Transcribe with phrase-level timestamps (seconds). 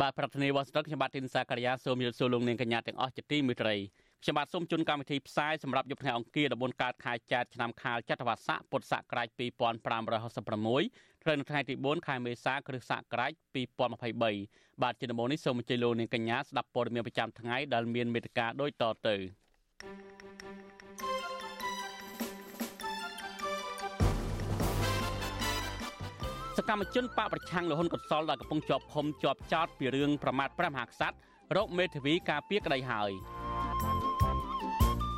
[0.00, 3.74] បាទប្រធានាធិបតីវ៉ាស៊ីនតោនខ្ញុំបាទទីនសាការីយ៉ាសូមជម្រាបសួរលោកនាងកញ្ញាទាំងអស់ជាទីមេត្រី
[4.22, 13.32] ខ្ញុំបាទសូមជូនកម្មវិធីផ្សាយសម្រាប់យប់ថ្ងៃអង្គារ14កើតខែចែកឆ្នាំខាលចត្វាស័កពុទ្ធសករាជ2566ត្រូវនៅថ្ងៃទី4ខែមេសាគ្រិស្តសករាជ
[13.82, 20.13] 2023បាទជាដំបូងនេះសូមអញ្ជើញលោកនាងកញ្ញាស្ដាប់ព័ត៌មានប្រចាំថ្ងៃដែលមានមេត្តាដូចតទៅស
[26.68, 31.16] កម្មជនបកប្រឆាំងលហ៊ុនកុសលដែលកំពុងជាប់ឃុំជាប់ចោតពីរឿងប្រមាថព្រះមហាក្សត្រ
[31.56, 33.10] រកមេធាវីការពារក្តីហើយ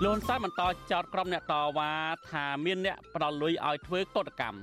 [0.04, 1.90] លន់សែនបន្តចោតក្រុមអ្នកតវ៉ា
[2.30, 4.60] ថាមានអ្នកផ្ដាល់លុយឲ្យធ្វើកតកម្ម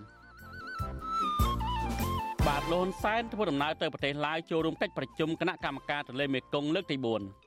[2.47, 7.42] បាទលន់សែនធ្វើដំណើរទៅប្រទេសឡាវចូលរួមកិច្ចប្រជុំគណៈកម្មការទន្លេមេគង្គលើកទី4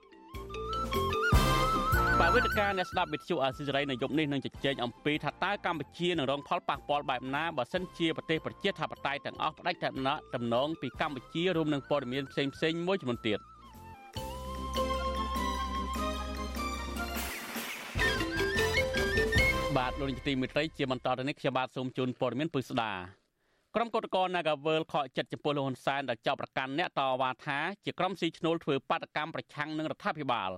[2.20, 13.40] បាទវេទិកាអ្នកស្ដាប់វិទ្យុអាស៊ីសេរីនៅយប់នេះនឹងជជែកអំពីថាតើកម្ពុជានឹងរងផលប៉ះពាល់បែបណាបើសិនជាប្រទេសប្រជាធិបតេយ្យទាំងអស់ផ្ដាច់តំណតំណងពីកម្ពុជារួមនឹងព័ត៌មានផ្សេងៗមួយចំនួនទៀត។
[19.76, 22.92] បាទលោកនាយកទីមេត្រីជាបន្តទៅនេះខ្ញុំបាទសូមជូនព័ត៌មានពុស្ដា
[23.74, 30.50] ក្រុមកោតក្រ Nagavel ខកចិត្តចំពោះលោកហ៊ុនសែនដែលចោទប្រកាន់អ្នកតវ៉ាថាជាក្រុមស៊ីឈ្នួលធ្វើបាតកម្មប្រឆាំងនឹងរដ្ឋាភិបាល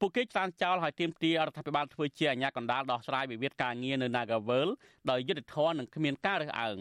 [0.00, 4.68] ពួកគេឆ្លានចោលឲ្យទាមទាររដ្ឋាភិបាលធ្វើជាអាជ្ញាកណ្ដាលដោះស្រាយវិវាទការងារនៅ Nagavel
[5.10, 6.78] ដោយយុត្តិធម៌និងគ្មានការរើសអើង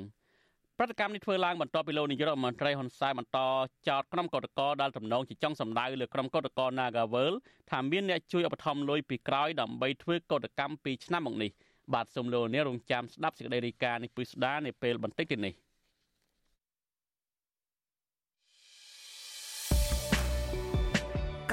[0.77, 3.39] ប្រតិកម្មនេះធ្វើឡើងបន្ទាប់ពីលោកនាយករដ្ឋមន្ត្រីហ៊ុនសែនបន្ត
[3.87, 7.33] ចោទក្រុមកោតក្រដែលទំនងជាចង់សម្ដៅលើក្រុមកោតក្រ Nagavel
[7.71, 11.51] ថាមានអ្នកជួយឧបត្ថម្ភលុយពីក្រោយដើម្បីធ្វើកោតកម្មពីឆ្នាំមកនេះ
[11.93, 15.64] បាទសូមលោកនាងរងចាំស្ដាប់សេចក្តីរាយការណ៍នេះពីស្ដារនៅពេលបន្តិចទៀតនេះ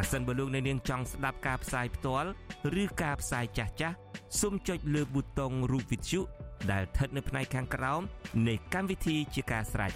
[0.00, 2.28] ប្រសិនបើលោកអ្នកនាងចង់ស្ដាប់ការផ្សាយផ្ទាល់
[2.82, 3.96] ឬការផ្សាយចាស់ចាស់
[4.40, 6.20] សូមចុចលើប៊ូតុងរូប Vithu
[6.70, 8.00] ដែលស្ថិតនៅផ្នែកខាងក្រោម
[8.48, 9.92] នៃកម្មវិធីជាការស្រេច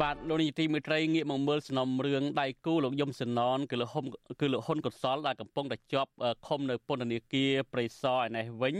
[0.00, 4.06] បាទលោកនាយទីមេត្រីងាកមកមើលសំណុំរឿងដៃគូលោកយមសណនគឺលោកហ៊ុន
[4.40, 6.10] គឺលោកហ៊ុនកុសលដែលកំពុងតែជាប់
[6.46, 8.76] ឃុំនៅពន្ធនាគារព្រៃសរឯនេះវិញ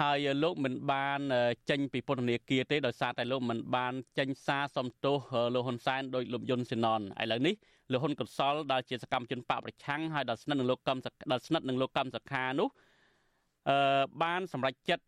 [0.00, 1.20] ហើយលោកមិនបាន
[1.70, 5.16] ចេញពីពន្ធនាគារទេដោយសារតែលោកមិនបានចេញសារសំទោស
[5.54, 7.54] លោកហ៊ុនសែនដោយលោកយុនសេណនឥឡូវនេះ
[7.92, 11.00] លោកហ៊ុនកុសលដែលជាសកម្មជនបកប្រឆាំងហើយដែលស្និទ្ធនឹងលោកកម្ម
[11.32, 12.68] ដែលស្និទ្ធនឹងលោកកម្មសខានោះ
[13.68, 15.04] អឺបានសម្រេចចិត្ត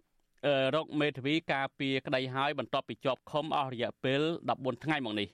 [0.76, 4.20] រកមេធាវីការពារក្តីហើយបន្ទាប់ពីជាប់ឃុំអស់រយៈពេល
[4.52, 5.28] 14ថ្ងៃមកនេះ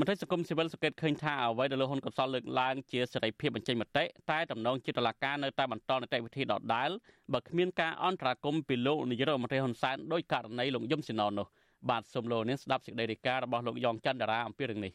[0.00, 6.90] មន្ត្រីសង្គមស៊ីវិលសង្កេតឃើញថាអ្វីដែលលោកហ៊ុនកុសលលើកឡើងជាសេរីភាពបញ្ចេញមតិតែតំណងចិត្តតុលាការនៅតែបន្តនីតិវិធីដដែល
[7.32, 11.46] បើគ្មានការអន្តរាគមន៍ពីលោកនាយករដ្ឋមន្ត្រីហ៊ុនសែនដោយករណីលោកយមស៊ីណននោះ
[11.88, 14.92] បាទសូមលោកនាងស្ដាប់សេចក្តីរាយការណ៍របស់លោកយ៉ងច័ន្ទតារាអំពីរឿងនេះ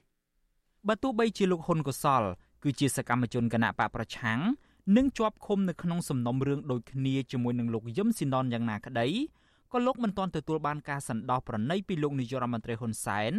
[0.87, 2.23] បើទោះបីជាលោកហ៊ុនកុសល
[2.63, 4.39] គឺជាសកម្មជនគណៈបកប្រឆាំង
[4.97, 9.07] និងជាប់ឃុំនៅក្នុងសំណុំរឿងដូចគ្នាជាមួយនឹងលោកយឹមស៊ីណនយ៉ាងណាក្តី
[9.73, 13.33] ក៏លោកមិនទាន់ទទួលបានការសន្តោសប្រណីពីលោកនាយរដ្ឋមន្ត្រីហ៊ុនសែន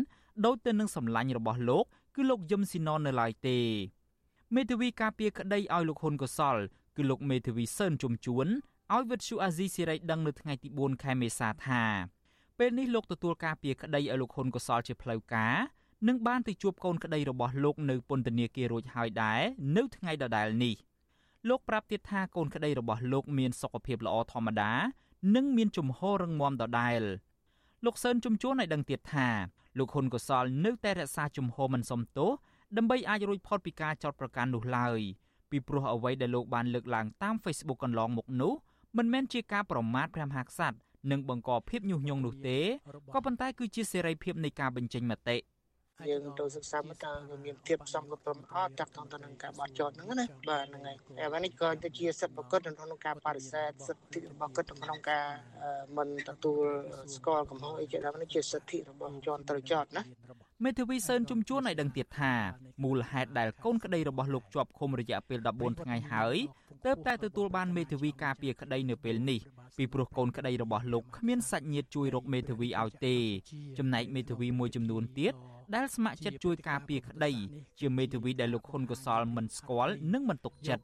[0.45, 1.85] ដោយទៅនឹងសម្លាញ់របស់លោក
[2.15, 3.59] គឺលោកយឹមស៊ីណននៅឡើយទេ
[4.55, 6.57] មេធាវីការពារក្តីឲ្យលោកហ៊ុនកុសល
[6.97, 8.47] គឺលោកមេធាវីសឿនជុំជួន
[8.93, 11.83] ឲ្យវិទ្យុអាស៊ីសេរីដឹងនៅថ្ងៃទី4ខែមេសាថា
[12.59, 15.57] ពេលនេះលោកទទួលការពារក្តីឲ្យលោកហ៊ុនកុសលជាផ្លូវការ
[16.09, 19.41] និងបានទៅជួបកូនក្តីរបស់លោកនៅពន្ធនាគាររួចហើយដែរ
[19.77, 20.75] នៅថ្ងៃដដែលនេះ
[21.49, 24.73] លោកប្រាប់ទៀតថាកូនក្តីរបស់លោកមានសុខភាពល្អធម្មតា
[25.35, 27.03] និងមានជំហររឹងមាំដដែល
[27.85, 29.29] លោកសឿនជំជួនឲ្យដឹងទៀតថា
[29.79, 32.31] លោកហ៊ុនកុសលនៅតែរក្សាជំហរមិនសមទោស
[32.77, 35.01] ដើម្បីអាចរួចផុតពីការចោទប្រកាន់នោះឡើយ
[35.51, 38.53] ពីព្រោះអ្វីដែលលោកបានលើកឡើងតាម Facebook កន្លងមកនោះ
[38.97, 40.77] មិនមែនជាការប្រមាថព្រះមហាក្សត្រ
[41.11, 42.59] និងបង្កភាពញុះញង់នោះទេ
[43.15, 45.37] ក៏ប៉ុន្តែគឺជាសេរីភាពនៃការបញ្ចេញមតិ
[46.11, 47.13] យើងទៅសិក្សាមើលតើ
[47.45, 50.97] មានភាពសំគ្រប់ត្រឹមអត់ចាក់តទៅនឹងការបោះចោតហ្នឹងណាបាទហ្នឹងហើយ
[51.33, 55.27] តែនេះក៏ទៅជាសិទ្ធិប្រកបក្នុងការបដិសេធសិទ្ធិរបស់គាត់ក្នុងការ
[55.97, 56.65] មិនទទួល
[57.15, 60.03] ស្គាល់កំហុសអីជាដើមនេះជាសិទ្ធិរបស់ជនត្រូវចោតណា
[60.65, 62.33] មេធាវីសឿនជំជួនឲ្យដឹងទៀតថា
[62.85, 66.37] មូលហេតុដែលកូនក្តីរបស់លោកជាប់ឃុំរយៈពេល14ថ្ងៃហើយ
[66.87, 69.41] ទើបតែទទួលបានមេធាវីការពារក្តីនៅពេលនេះ
[69.77, 73.17] ពីព្រោះកូនក្តីរបស់លោកគ្មានសាច់ញាតិជួយរកមេធាវីឲ្យទេ
[73.79, 75.35] ចំណែកមេធាវីមួយចំនួនទៀត
[75.75, 77.33] ដែលស្ម័គ្រចិត្តជួយការពារក្តី
[77.81, 80.83] ជាមេធាវីដែលលោកហ៊ុនកុសលមិនស្គាល់និងមិនទុកចិត្ត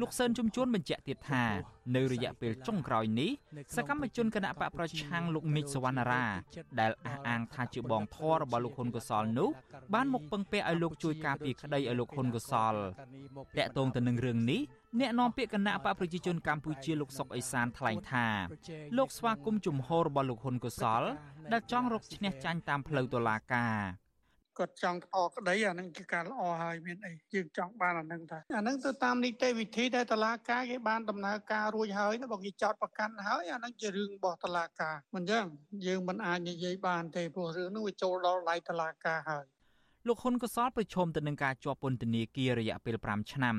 [0.00, 1.44] លោកសឿនជំជួនបញ្ជាក់ទៀតថា
[1.96, 3.30] នៅរយៈពេលចុងក្រោយនេះ
[3.76, 6.24] សកម្មជនគណៈបកប្រឆាំងលោកមីកសវណ្ណារា
[6.80, 9.48] ដែលអះអាងថាជាបងធររបស់លោកហ៊ុនកុសលនោះ
[9.94, 12.74] បានមកពឹងពាក់ឲ្យលោកជួយការពារក្តីឲ្យលោកហ៊ុនកុសល
[13.58, 14.60] តាក់ទងទៅនឹងរឿងនេះ
[14.98, 18.26] អ្នកនាំពាក្យគណៈបកប្រជាជនកម្ពុជាលោកសុកអេសានថ្លែងថា
[18.98, 21.02] លោកស្វាគមន៍ជំហររបស់លោកហ៊ុនកុសល
[21.52, 23.76] ដែលចង់រកឈ្នះចាញ់តាមផ្លូវតុលាការ
[24.58, 35.44] គាត់ចង់អក្តីអានឹងជាការល្អហើយមានអីយើងចង់បានអានឹងថាអានឹងទៅតាមនីតិវិធីដែលតឡាការគេបានដំណើរការរួចហើយបើគេចោតប្រកាន់ហើយអានឹងជារឿងរបស់តឡាការមិនចឹង
[35.86, 39.44] យើងមិនអាចនិយាយបានទេព្រោះរឿងនោះវាចូលដល់ដៃតឡាការហើយ
[40.06, 43.56] លោកហ៊ុនកសលប្រឈមទៅនឹងការជាប់ពន្ធនាគាររយៈពេល5ឆ្នាំ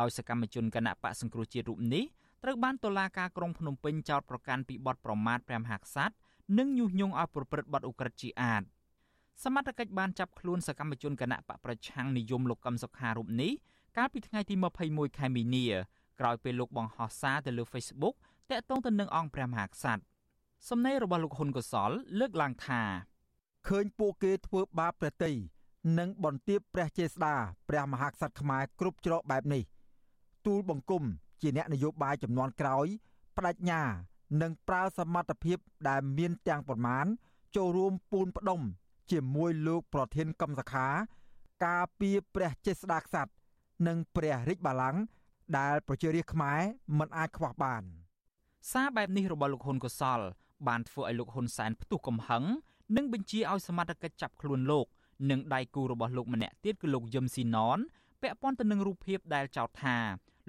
[0.00, 2.04] ដោយសកម្មជនគណៈបកសង្គ្រោះជាតិរូបនេះ
[2.42, 6.14] ត្រូវបានតុលាការក្រុងភ្នំពេញចោទប្រកាន់ពីបទប្រមាថព្រះមហាក្សត្រ
[6.58, 8.62] និងញុះញង់ឲ្យប្រព្រឹត្តបទឧក្រិដ្ឋជាអាត
[9.44, 13.52] សមត្ថកិច្ចបានចាប់ខ្លួនសកម្មជនគណៈបកប្រឆាំងនិយមលោកកឹមសុខារូបនេះ
[13.96, 14.54] កាលពីថ្ងៃទី
[14.86, 15.66] 21ខែមីនា
[16.20, 18.14] ក្រោយពេលលោកបង្ហោះសារទៅលើ Facebook
[18.50, 20.02] តាក់ទងទៅនឹងអង្គព្រះមហាក្សត្រ
[20.68, 22.82] សំណេររបស់លោកហ៊ុនកុសល លើកឡើងថា
[23.68, 25.32] ឃើញពួកគេធ្វើបាបព្រះតី
[25.98, 27.34] និងបន្ទាបព្រះចេស្តា
[27.68, 29.62] ព្រះមហាក្សត្រខ្មែរគ្រប់ច្រកបែបនេះ
[30.46, 31.02] ទូលបង្គំ
[31.40, 32.86] ជាអ្នកនយោបាយចំនួនក្រោយ
[33.36, 33.82] បដិញ្ញា
[34.42, 35.58] និងប្រើសមត្ថភាព
[35.88, 37.06] ដែលមានទាំងប្រមាណ
[37.56, 38.60] ចូលរួមពូនផ្ដុំ
[39.10, 40.86] ជាមួយលោកប្រធានកម្មសខា
[41.64, 43.32] ការពីព្រះចេស្តាក្សត្រ
[43.86, 45.00] និងព្រះរាជបល្ល័ង្ក
[45.58, 46.60] ដែលប្រជារាស្ត្រខ្មែរ
[46.98, 47.82] មិនអាចខ្វះបាន
[48.72, 50.20] សារបែបនេះរបស់លោកហ៊ុនកុសល
[50.68, 52.44] បានធ្វើឲ្យលោកហ៊ុនសែនផ្ទុះកំហឹង
[52.96, 54.86] និងបញ្ជាឲ្យសមត្ថកិច្ចចាប់ខ្លួនលោក
[55.30, 57.78] និងដៃគូរបស់លោកម្នាក់ទៀតគឺលោកយឹមស៊ីណន
[58.22, 59.96] ពាក់ព័ន្ធទៅនឹងរូបភាពដែលចោទថា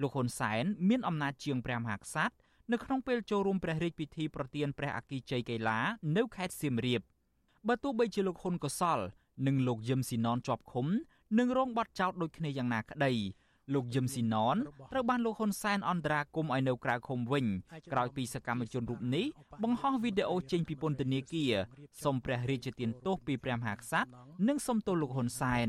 [0.02, 2.34] លោកហ៊ុនសែនមានអំណាចជាងព្រះមហាក្សត្រ
[2.72, 5.78] នៅក្នុងពេលចូលរួមព្រះរាជពិធីប្រទានព្រះអគិជ័យកីឡា
[6.16, 7.00] នៅខេត្តសៀមរាប
[7.68, 8.98] បើទោះបីជាលោកហ៊ុនកុសល
[9.46, 10.86] និងលោកយឹមស៊ីណនជាប់ឃុំ
[11.38, 13.12] នឹងរងបាត់ចោតដូចគ្នាយ៉ាងណាក្តី
[13.74, 14.56] លោកយឹមស៊ីណន
[14.92, 17.44] ត្រូវបានលោកហ៊ុនសែនអន្តរាគមឲ្យនៅក្រៅឃុំវិញ
[17.92, 19.26] ក្រោយពីសកម្មជនរូបនេះ
[19.62, 21.52] បង្ហោះវីដេអូចេញពីពន្ធនាគារ
[22.02, 24.08] សុំព្រះរាជទានទោសពីព្រះមហាក្សត្រ
[24.48, 25.68] និងសុំទោសលោកហ៊ុនសែន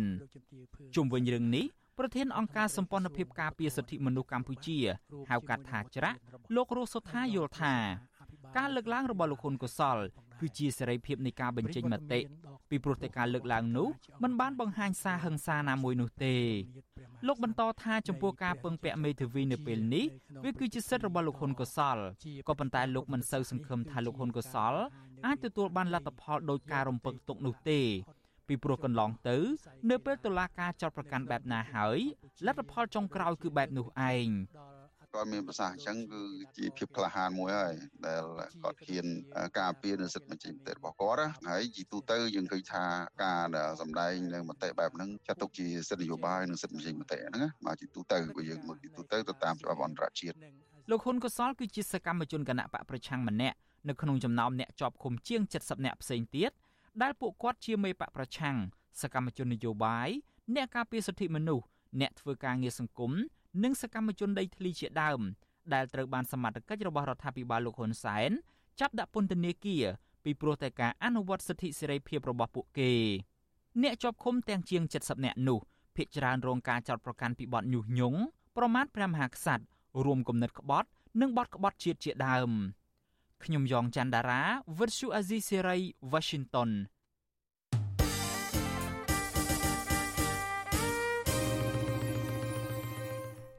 [0.96, 1.66] ជុំវិញរឿងនេះ
[2.00, 4.78] ប្រធានអង្គការសម្ព័ន្ធភាពការពារសិទ្ធិមនុស្សកម្ពុជា
[5.30, 6.18] ហៅកាត់ថាច្រាក់
[6.56, 7.76] លោករស់សុថាយល់ថា
[8.58, 9.98] ការលើកឡើងរបស់លោកហ៊ុនកុសល
[10.40, 12.20] គឺជាសេរីភាពនៃការបញ្ចេញមតិ
[12.70, 13.88] ពីព្រោះតែការលើកឡើងនោះ
[14.24, 16.36] มันបានបង្ហាញសារហិង្សាណាមួយនោះទេ
[17.28, 20.06] លោកបន្តថាចំពោះការពឹងពាក់មេធាវីនៅពេលនេះ
[20.44, 21.98] វាគឺជាសិទ្ធិរបស់លោកហ៊ុនកុសល
[22.48, 24.74] ក៏ប៉ុន្តែលោកមិនសូវសង្ឃឹមថាលោកហ៊ុនកុសល
[25.26, 27.82] អាចទទួលបានលទ្ធផលដោយការរំពឹងទុកនោះទេ
[28.48, 29.38] ពីព្រោះកន្លងទៅ
[29.90, 32.00] នៅពេលតុលាការចោទប្រកាន់បែបណាហើយ
[32.46, 34.28] លទ្ធផលចុងក្រោយគឺបែបនោះឯង
[35.16, 36.22] គាត់មានប្រសាសន៍អញ្ចឹងគឺ
[36.58, 37.74] ជាភាពក្លាហានមួយហើយ
[38.06, 38.24] ដែល
[38.64, 39.06] គាត់ហ៊ាន
[39.60, 42.84] ការពារនៅសិទ្ធិបញ្ចេញមតិរបស់គាត់ហើយជីទូទៅយើងឃើញថា
[43.24, 43.42] ការ
[43.82, 50.36] សម្ដែងនៅមតិបែបហ្នឹងចាត់ទុកជាសិទ្ធិនយោបាយនិងសិទ្ធិបញ្ចេញមតិហ្នឹងមកជីទូទៅបើយើងមើលជីទូទៅទៅតាមច្បាប់អន្តរជាតិ
[50.90, 53.58] លោកហ៊ុនកុសលគឺជាសកម្មជនគណៈបកប្រឆាំងម្នាក់
[53.90, 56.52] នៅក្នុងចំណោមអ្នកជាប់ឃុំជាង70នាក់ផ្សេងទៀត
[57.02, 58.56] ដែលពួកគាត់ជាមេបកប្រឆាំង
[59.02, 60.10] សកម្មជននយោបាយ
[60.56, 61.66] អ្នកការពារសិទ្ធិមនុស្ស
[62.02, 63.12] អ្នកធ្វើការងារសង្គម
[63.64, 65.22] និងសកម្មជនដីធ្លីជាដើម
[65.74, 68.32] ដែលត្រូវបានសមត្ថកិច្ចរបស់រដ្ឋាភិបាលលោកហ៊ុនសែន
[68.80, 69.86] ចាប់ដាក់ពន្ធនាគារ
[70.24, 72.92] ពីព្រោះតែការអនុវត្តសិទ្ធិសេរីភាពរបស់ពួកគេ
[73.82, 75.60] អ្នកជាប់ឃុំទាំងជាង70នាក់នោះ
[75.96, 78.20] ភ ieck ច្រើនរងការចោទប្រកាន់ពីបទញុះញង់
[78.58, 79.64] ប្រមាថព្រះមហាក្សត្រ
[80.06, 80.90] រួមគំនិតក្បត់
[81.22, 82.52] និងបទក្បត់ជាតិជាដើម
[83.44, 84.42] ខ្ញុំយ៉ងច័ន្ទដារា
[84.80, 85.78] វិទ្យុអាស៊ីសេរី
[86.12, 86.70] Washington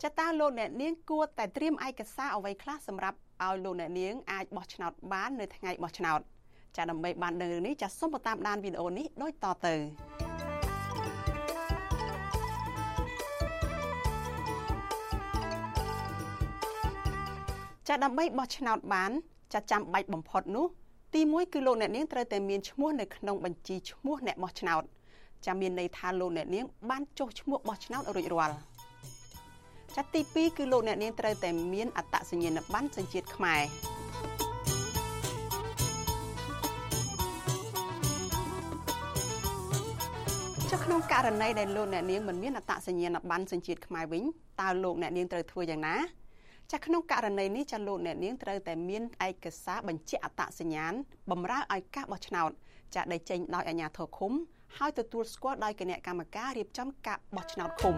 [0.02, 6.20] ចតាលោកអ្នកនាងគួរតែត្រៀមឯកសារអ្វីខ្លះសម្រាប់ឲ្យលោកអ្នកនាងអាចបោះឆ្នោតបាននៅថ្ងៃបោះឆ្នោត
[6.76, 9.74] ចាដើម្បីបានដឹងរឿងនេះចាសូមតាមដានវីដេអូនេះដូចតទៅ
[17.88, 19.12] ចាដើម្បីបោះឆ្នោតបាន
[19.52, 20.66] ចាចាំបាច់បំផុតនោះ
[21.14, 24.82] ទី1គឺលោកអ្នកនាងត្រូវតែមានឈ្មោះនៅក្នុងបញ្ជីឈ្មោះអ្នកបោះឆ្នោត
[25.46, 28.56] ចាំមានន័យថាលោកអ្នកនាងបានចុះឈ្មោះបោះឆ្នោតរួចរាល់
[29.94, 33.62] ចាត់ទី2គឺលោកអ្នកនាងត្រូវតែមានអត្តសញ្ញាណប័ណ្ណសញ្ជាតិខ្មែរ
[40.70, 44.22] ចាក្នុងករណីដែលលោកអ្នកនាងមិនមានអត្តសញ្ញាណប័ណ្ណសញ្ជាតិខ្មែរវិញ
[44.60, 45.94] តើលោកអ្នកនាងត្រូវធ្វើយ៉ាងណា
[46.72, 50.92] ចាក្នុងករណីនេះចាលោកអ្នកនាងត្រូវតែមានឯកសារបញ្ជាក់អត្តសញ្ញាណ
[51.30, 52.50] បម្រើឲ្យការបោះឆ្នោត
[52.94, 54.32] ចាដែលចេញដោយអាជ្ញាធរឃុំ
[54.76, 57.94] ហើយទទួលស្គាល់ដោយគណៈកម្មការរៀបចំការបោះឆ្នោតឃុំ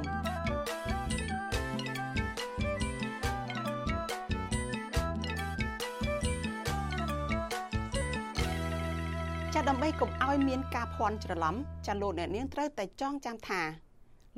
[9.54, 11.54] ចាដើម្បីកុំឲ្យមានការភ័ន្តច្រឡំ
[11.86, 13.62] ចាលោកអ្នកនាងត្រូវតែចងចាំថា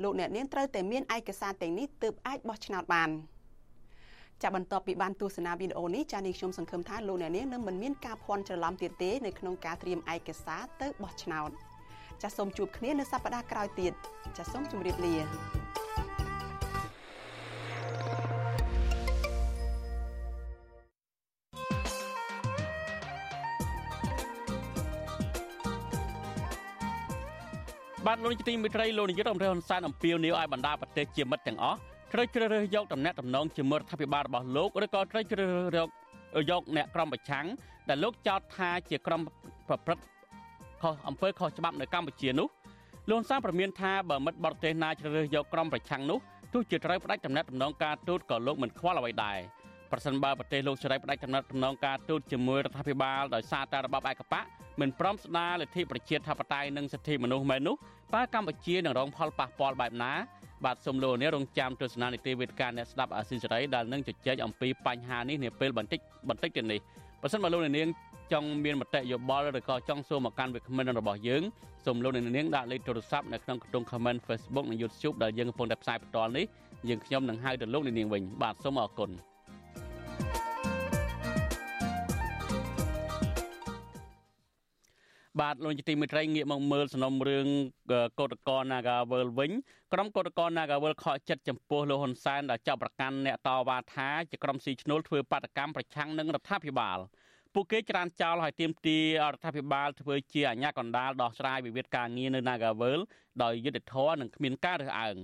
[0.03, 3.11] លោកអ្នកនាងត្រូវតែមានឯកសារទាំងនេះទើបអាចបោះឆ្នោតបាន
[4.43, 11.49] ចាបន្ទាប់ពីបានទស្សនាវីដេអូនេះចានេះខ្ញុំសង្ឃឹមថាលោកអ្នកនាងនឹងមិនមានការភ័ន្តច្រឡំទៀតទេនៅក្នុងការត្រៀមឯកសារទៅបោះឆ្នោត
[12.21, 13.93] ចាសូមជួបគ្នានៅសប្តាហ៍ក្រោយទៀត
[14.37, 15.15] ចាសូមជម្រាបលា
[28.07, 35.87] បាទលោកនាយកទីមេត្រីលោកនាយករដ្ឋមន្ត្រីហ៊ុនសែនអំពាវនាវឲ្យបណ្ដាប្រទេសជាមិត្តទាំងអស់ ត្រូវជ្រើសរើសយកតំណែងតំណងជាមួយរដ្ឋាភិបាលរបស់លោកឬក៏ត្រូវជ្រើសរើស
[36.49, 37.45] យកអ្នកក្រុមប្រឆាំង
[37.89, 39.21] ដែលលោកចោទថាជាក្រុម
[39.67, 40.03] ប្រព្រឹត្ត
[40.81, 42.47] ខុសអំពើខុសច្បាប់នៅកម្ពុជានោះ
[43.09, 46.19] លោកហ៊ុនសែនប្រមានថាបើមិត្តបរទេសណាជ្រើសរើសយកក្រុមប្រឆាំងនោះ
[46.53, 49.37] ទោះជាត្រូវផ្ដាច់តំណែងតំណងការទូតក៏លោកមិនខ្វល់អ្វីដែរ
[49.91, 54.45] ប្រសិនបើប្រទេសលោកសេរីផ្ដាច់តំណែងតំណងការទូតជាមួយរដ្ឋាភិបាលដោយសារតែរបបឯកបក
[54.81, 57.75] មិនព្រមស្ដារលទ្ធិប្រជាធិបតេយ្យនិងសិទ្ធិមនុស្សមែននោះ
[58.15, 60.13] តើកម្ពុជានឹងរងផលប៉ះពាល់បែបណា
[60.65, 65.99] បាទសូមលោកនេះរងចាំទស្សនានីតិវេទការអ្នកស្ដាប់អាស៊ីសេរីដែលនឹងជជែកអំពីបញ្ហានេះនាពេលបន្តិច
[66.29, 66.79] បន្តិចទៀតនេះ
[67.21, 67.89] បើសិនបើលោកនាង
[68.33, 71.43] ចង់មានមតិយោបល់ឬក៏ចង់សួរមកកាន់វាគ្មិនរបស់យើង
[71.85, 76.45] សូមលោកនាងដាក់លេខទូរស័ព្ទនៅក្នុងខ្ទង់ comment Facebook និង YouTube ដែលយើងកំពុងតែផ្សាយផ្ទាល់នេះ
[76.89, 79.11] យើងខ្ញុំនឹងហៅទៅលោកនាងវិញបាទសូមអរគុណ
[85.39, 87.47] បាទលោកជាទីមេត្រីងាកមកមើលសំណុំរឿង
[88.19, 89.51] កោតក្រ Nagawal វិញ
[89.93, 96.99] ក្រុមកោតក្រ Nagawal ខកចិត្តចំពោះលោកហ៊ុនសែនដែលចាប់ប្រកាន់អ្នកតវ៉ាថាជាក្រុមស៊ីឈ្នួលធ្វើបាតកម្មប្រឆាំងនឹងរដ្ឋាភិបាល
[97.53, 102.99] ពួកគេច្រានចោលឲ្យទៀមទីរដ្ឋាភិបាលធ្វើជាអាញាកណ្ដាលដោះស្រាយវិវាទការងារនៅ Nagawal
[103.43, 105.17] ដោយយុត្តិធម៌និងគ្មានការរើសអើង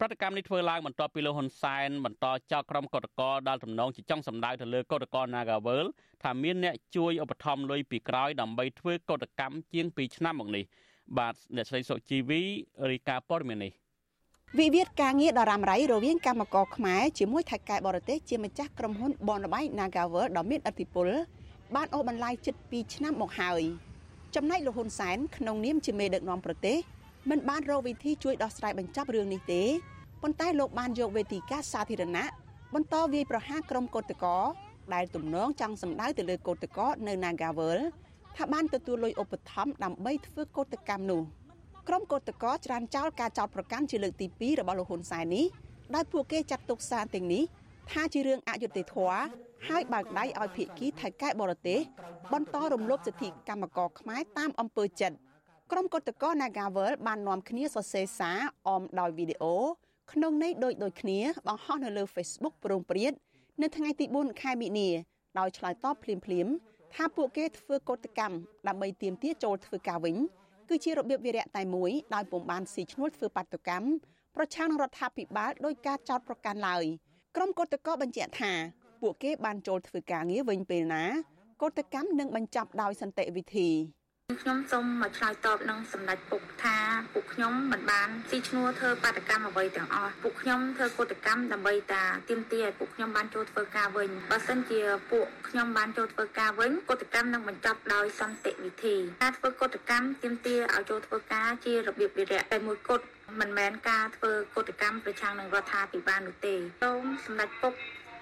[0.00, 5.86] ប្រតិកម្មនេះធ្វើឡើងបន្ទាប់ពីលោកហ៊ុនសែនបន្តចោទក្រុមកោតក្រដែលទំនងជាចង់សម្ដៅទៅលើកោតក្រ Nagawal
[6.22, 10.64] ថាមានអ្នកជួយឧបត្ថម្ភលុយពីក្រោយដើម្បីធ្វើកោតកម្មជាង2ឆ្នាំមកនេះ
[11.18, 12.42] បាទអ្នកស្រីសុជីវី
[12.90, 13.72] រីកាព័រមាននេះ
[14.58, 21.08] វិវាទការងារដ៏រ៉ាំរ៉ៃរវាងកម្មករខ្មែរជាមួយថៃកែបរទេសជាម្ចាស់ក្រុមហ៊ុនបនលបៃ Nagavel ដ៏មានឥទ្ធិពល
[21.74, 23.62] បានអូសបន្លាយជិត2ឆ្នាំមកហើយ
[24.34, 26.76] ចំណែកលោកហ៊ុនសែនក្នុងនាមជាមេដឹកនាំប្រទេស
[27.30, 29.62] មិនបានរកវិធីជួយដោះស្រាយបញ្ចប់រឿងនេះទេ
[30.22, 32.26] ប៉ុន្តែលោកបានយកវេទិកាសាធារណៈ
[32.74, 34.42] បន្តវាយប្រហារក្រុមកោតក្រ
[34.94, 37.78] ដែលទំនងចង់សម្ដៅទៅលើកោតក្រនៅ Nagawal
[38.36, 41.22] ថាបានទទួលលុយឧបត្ថម្ភដើម្បីធ្វើកោតកម្មនោះ
[41.88, 45.44] ក្រុមកោតក្រច្រានចោលការចោទប្រកាន់ជាលើកទី2របស់លោកហ៊ុនសែននេះ
[45.94, 47.42] ដោយពួកគេចាត់ទុកសារទាំងនេះ
[47.90, 49.18] ថាជារឿងអយុត្តិធម៌
[49.68, 51.80] ហើយបើកដៃឲ្យភៀកគីថៃកែបរទេស
[52.32, 55.16] បន្តរំលោភសិទ្ធិកម្មករខ្មែរតាមអំពើចិត្ត
[55.72, 59.56] ក្រុមកោតក្រ Nagawal បាននាំគ្នាសរសេរសារអមដោយវីដេអូ
[60.12, 61.18] ក្នុងន័យដូចដូចគ្នា
[61.48, 63.12] បង្ហោះនៅលើ Facebook ប្រងព្រាត
[63.62, 64.88] នៅថ្ងៃទី4ខែមិនិនា
[65.38, 66.46] ដោយឆ្លើយតបភ្លាមភ្លាម
[66.94, 68.36] ថាពួកគេធ្វើកោតកម្ម
[68.68, 70.16] ដើម្បីទាមទារចូលធ្វើការវិញ
[70.68, 73.88] គឺជារបៀបវិរៈតែមួយដោយពុំបានស៊ីឈ្នួលធ្វើបាតុកម្ម
[74.36, 76.84] ប្រឆាំងនឹងរដ្ឋាភិបាលដោយការចោទប្រកាន់ឡើយ
[77.36, 78.52] ក្រុមកោតក្របញ្ជាក់ថា
[79.02, 81.04] ពួកគេបានចូលធ្វើការងារវិញពេលណា
[81.62, 83.70] កោតកម្មនឹងបញ្ចប់ដោយសន្តិវិធី
[84.42, 86.76] ខ្ញុំសូមមកឆ្លើយតបនឹងសម្ដេចពុកថា
[87.12, 103.04] ពួកខ្ញុំមិនបានស៊ីឈ្នួលធ្វើបាតកម្មអ្វីទាំងអស់ពួកខ្ញុំធ្វើកតកម្មដើម្បីតាទាមទារឲ្យពួកខ្ញុំបានចូលធ្វើការវិញបើសិនជាពួកខ្ញុំបានចូលធ្វើការវិញកតកម្មនឹងបញ្ចប់ដោយសន្តិវិធីការធ្វើកតកម្មទាមទារឲ្យចូលធ្វើការជារបៀបវិរៈតែមួយគត់
[103.40, 107.74] មិនមែនការធ្វើកតកម្មប្រឆាំងនឹងរដ្ឋាភិបាលនោះទេសូមសម្ដេចពុក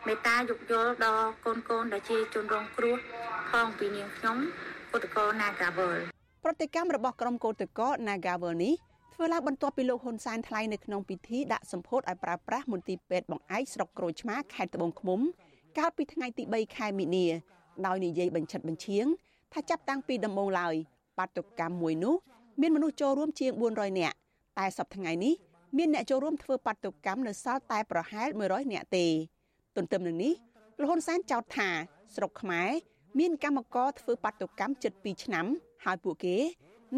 [0.06, 2.96] មេត្តាយោគយល់ដល់កូនកូនដែលជាជនរងគ្រោះ
[3.50, 4.38] ផងពីនាងខ្ញុំ
[4.92, 5.98] កោតក្រ Nagawal
[6.44, 8.74] ប្រតិកម្មរបស់ក្រុមកោតក្រ Nagawal នេះ
[9.14, 15.20] ធ្វើឡើងបន្ទាប់ពីលោកហ៊ុនសែនថ្លែងនៅក្នុងពិធីដាក់សម្ពោធឲ្យប្រើប្រាស់មន្ទីរពេទ្យបង្អែកស្រុកក្រូចឆ្មាខេត្តត្បូងឃ្មុំ
[15.78, 17.26] កាលពីថ្ងៃទី3ខែមិនិនា
[17.86, 19.06] ដោយនិយាយបញ្ឆិតបញ្ឈៀង
[19.52, 20.74] ថាចាប់តាំងពីដំបូងឡើយ
[21.18, 22.14] បាតុកម្មមួយនោះ
[22.60, 24.16] មានមនុស្សចូលរួមជាង400នាក់
[24.58, 25.34] តែសប្តាហ៍ថ្ងៃនេះ
[25.76, 29.06] មានអ្នកចូលរួមធ្វើបាតុកម្មនៅសល់តែប្រហែល100នាក់ទេ
[29.76, 30.32] ទន្ទឹមនឹងនេះ
[30.80, 31.68] លោកហ៊ុនសែនចោទថា
[32.14, 32.70] ស្រុកខ្មែរ
[33.18, 35.46] មានកម្មករធ្វើបាតុកម្មជិត2ឆ្នាំ
[35.84, 36.36] ហើយពួកគេ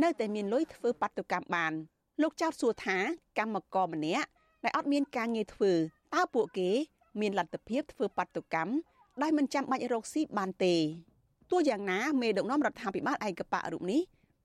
[0.02, 1.72] នៅតែមានលុយធ្វើបាតុកម្មបាន
[2.22, 2.96] លោកចោទសួរថា
[3.38, 4.28] កម្មករម្នាក់
[4.64, 5.72] ដែលអត់មានការងារធ្វើ
[6.14, 6.70] តើពួកគេ
[7.20, 8.72] មានលទ្ធភាពធ្វើបាតុកម្ម
[9.22, 10.74] ដោយមិនចាំបាច់រកស៊ីបានទេ
[11.50, 14.00] ទោះយ៉ាងណាមេដឹកនាំរដ្ឋាភិបាលឯកបៈរូបនេះ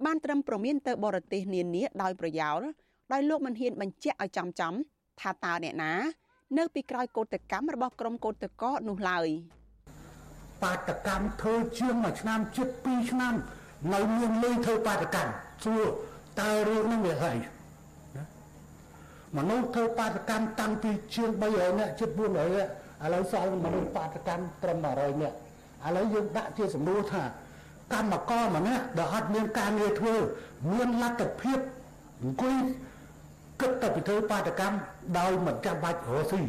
[0.05, 2.59] បានត្រឹមប្រមានទៅបរទេសនានាដោយប្រយោល
[3.13, 4.73] ដោយលោកមិនហ៊ានបញ្ជាក់ឲ្យចំចំ
[5.21, 5.93] ថាតើអ្នកណា
[6.57, 9.27] នៅពីក្រោយកោតកម្មរបស់ក្រុមកោតកោនោះឡើយ
[10.63, 13.33] បាតកម្មធ្វើជាងមួយឆ្នាំជិត2ឆ្នាំ
[13.93, 15.31] នៅមានលុយធ្វើបាតកម្ម
[15.63, 15.83] សួរ
[16.39, 17.37] តើរឿងនេះវាហើយ
[19.37, 22.71] មនុស្សធ្វើបាតកម្មតាំងពីជាង300នាក់ជិត400នាក់
[23.03, 25.35] ឥឡូវសល់មនុស្សបាតកម្មត្រឹម100នាក់
[25.87, 27.23] ឥឡូវយើងដាក់ជាសំណួរថា
[27.93, 30.15] កម្មករម្នាក់ដែលអត់មានការងារធ្វើ
[30.71, 31.59] មានលទ្ធភាព
[32.21, 32.55] អង្គុយ
[33.61, 34.77] គិតតែពីធ្វើបាតកម្ម
[35.19, 36.41] ដោយមិនចាំបាច់រស់ស៊ី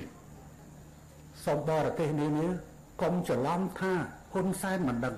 [1.44, 2.50] សូមបរទេសនេះនេះ
[3.02, 3.92] កុំច្រឡំថា
[4.32, 5.14] ហ៊ុនសែនមិនដឹង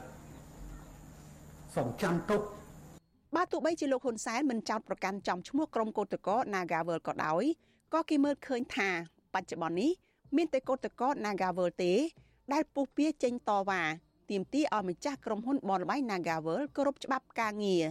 [1.74, 2.40] សូមចាំទុក
[3.36, 7.44] បើទោះបីជាលោកហ៊ុនសែនមិនចោទប្រកាន់ចំឈ្មោះក្រុមកោតក្រ Nagavel ក៏ដោយ
[7.94, 8.88] ក៏គេមើលឃើញថា
[9.34, 9.90] បច្ចុប្បន្ននេះ
[10.36, 11.92] មានតែកោតក្រ Nagavel ទេ
[12.52, 13.82] ដែលពុះពៀចេញតវ៉ា
[14.30, 17.84] ទាមទារឲ្យម្ចាស់ក្រុមហ៊ុនបនលបៃ Nagavel គោរពច្បាប់ការងារ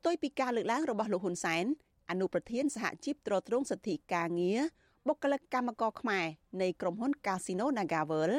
[0.00, 1.64] ផ្ទុយពីការលើកឡើងរបស់លោកហ៊ុនសែន
[2.10, 4.60] អនុប្រធានសហជីពត្រួតត្រងសិទ្ធិការងារ
[5.06, 6.26] បុគ្គលិកកម្មករខ្មែរ
[6.62, 8.32] នៃក្រុមហ៊ុន Casino Nagavel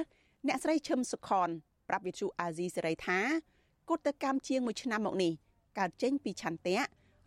[0.47, 1.49] អ្នកស្រីឈឹមសុខន
[1.89, 3.19] ប្រាប់វិទ្យុអាស៊ីសេរីថា
[3.89, 5.33] កុតកម្មជាង1ឆ្នាំមកនេះ
[5.77, 6.77] កើតចេញពីឆន្ទៈ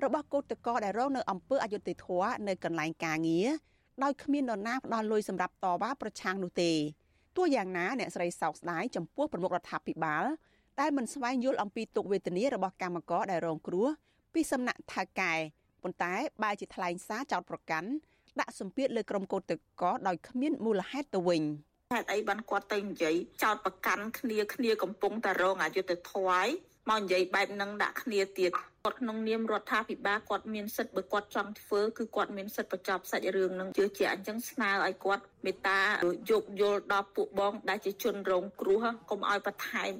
[0.05, 3.49] របស់កោតក្រដែលរងនៅអំពើអយុត្តិធម៌នៅកន្លែងការងារ
[4.03, 6.73] ដោយគ្មាននរណាផ្ដល់លុយសម្រាប់តវ៉ាប្រឆាំងនោះទេ
[7.37, 10.25] ទោះយ៉ាងណាអ្នកស្រីសោកស្ដាយចំពោះប្រមុខរដ្ឋាភិបាល
[10.81, 13.87] ដែលមិនស្វែងយល់អំពីទុកវេទនារបស់កម្មករដែលរងគ្រោះ
[14.35, 15.35] ពីសំណាក់ថៅកែ
[15.83, 17.89] ប៉ុន្តែបែរជាថ្លែងសារចោតប្រកាន់
[18.41, 21.43] ដាក់សម្ពាធលើក្រុមកោតក្រដោយគ្មានមូលហេតុទៅវិញ
[21.97, 26.49] ហេតុអីបានគាត់ទៅនិយាយចោតប្រកាន់គ្នាគ្នាកំពុងតែរងអយុត្តិធម៌
[26.89, 28.51] មកនិយាយបែបហ្នឹងដាក់គ្នាទៀត
[28.85, 35.81] គាត់ក្នុងនាមរដ្ឋាភិបាលគាត់មានសិទ្ធិបើគាត់ចង់ធ្វើគឺគាត់មានសិទ្ធិបញ្ចប់សាច់រឿងហ្នឹងជឿជាក់អញ្ចឹងស្នើឲ្យគាត់មេត្តា
[36.31, 39.93] យោគយល់ដល់ពួកបងដែលជាជនរងគ្រោះកុំឲ្យបន្ថែម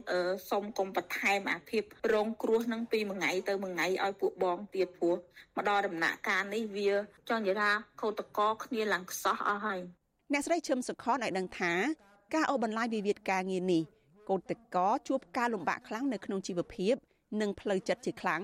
[0.51, 1.83] សុំកុំបន្ថែមអាភិប
[2.13, 5.17] រងគ្រោះហ្នឹងពីមួយថ្ងៃទៅមួយថ្ងៃឲ្យពួកបងទៀតព្រោះ
[5.57, 6.91] មកដល់ដំណាក់កាលនេះវា
[7.29, 7.71] ចង់និយាយថា
[8.01, 9.81] ខូតកគ្នាឡើងខ្សោះអស់ហើយ
[10.33, 11.73] អ្នកស្រីឈឹមសុខនឲ្យដឹងថា
[12.35, 13.83] ការអូសបន្លាយវិវាទការងារនេះ
[14.29, 14.77] កូនតក
[15.09, 16.95] ជួបការលំបាកខ្លាំងនៅក្នុងជីវភាព
[17.41, 18.43] និងផ្លូវចិត្តជាខ្លាំង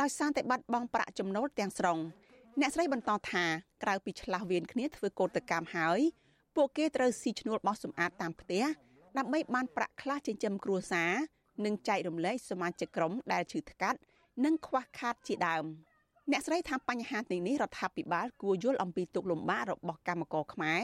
[0.00, 1.98] ដោយសារតែបាត់បង់ប្រាក់ចំណូលទាំងស្រុង
[2.60, 3.44] អ្នកស្រីបន្តថា
[3.82, 6.00] ក្រៅពីឆ្លាស់វៀនគ្នាធ្វើកោតកម្មហើយ
[6.56, 8.64] ពួកគេត្រូវស៊ីឈ្នួលបោះសម្អាតតាមផ្ទះ
[9.18, 11.12] ដើម្បីបានប្រាក់ខ្លះចិញ្ចឹមគ្រួសារ
[11.64, 13.98] និងចែករំលែកសមាជិកក្រុមដែលឈឺថ្កាត់
[14.44, 15.64] និងខ្វះខាតជាដើម
[16.30, 20.82] អ្នកស្រីថាបញ្ហាទាំងនេះរដ្ឋាភិបាលគួរយល់អំពីទុកលំបាករបស់កម្មករខ្មែរ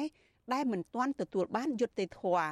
[0.53, 2.49] ដែលមិនទាន់ទទួលបានយុត្តិធម៌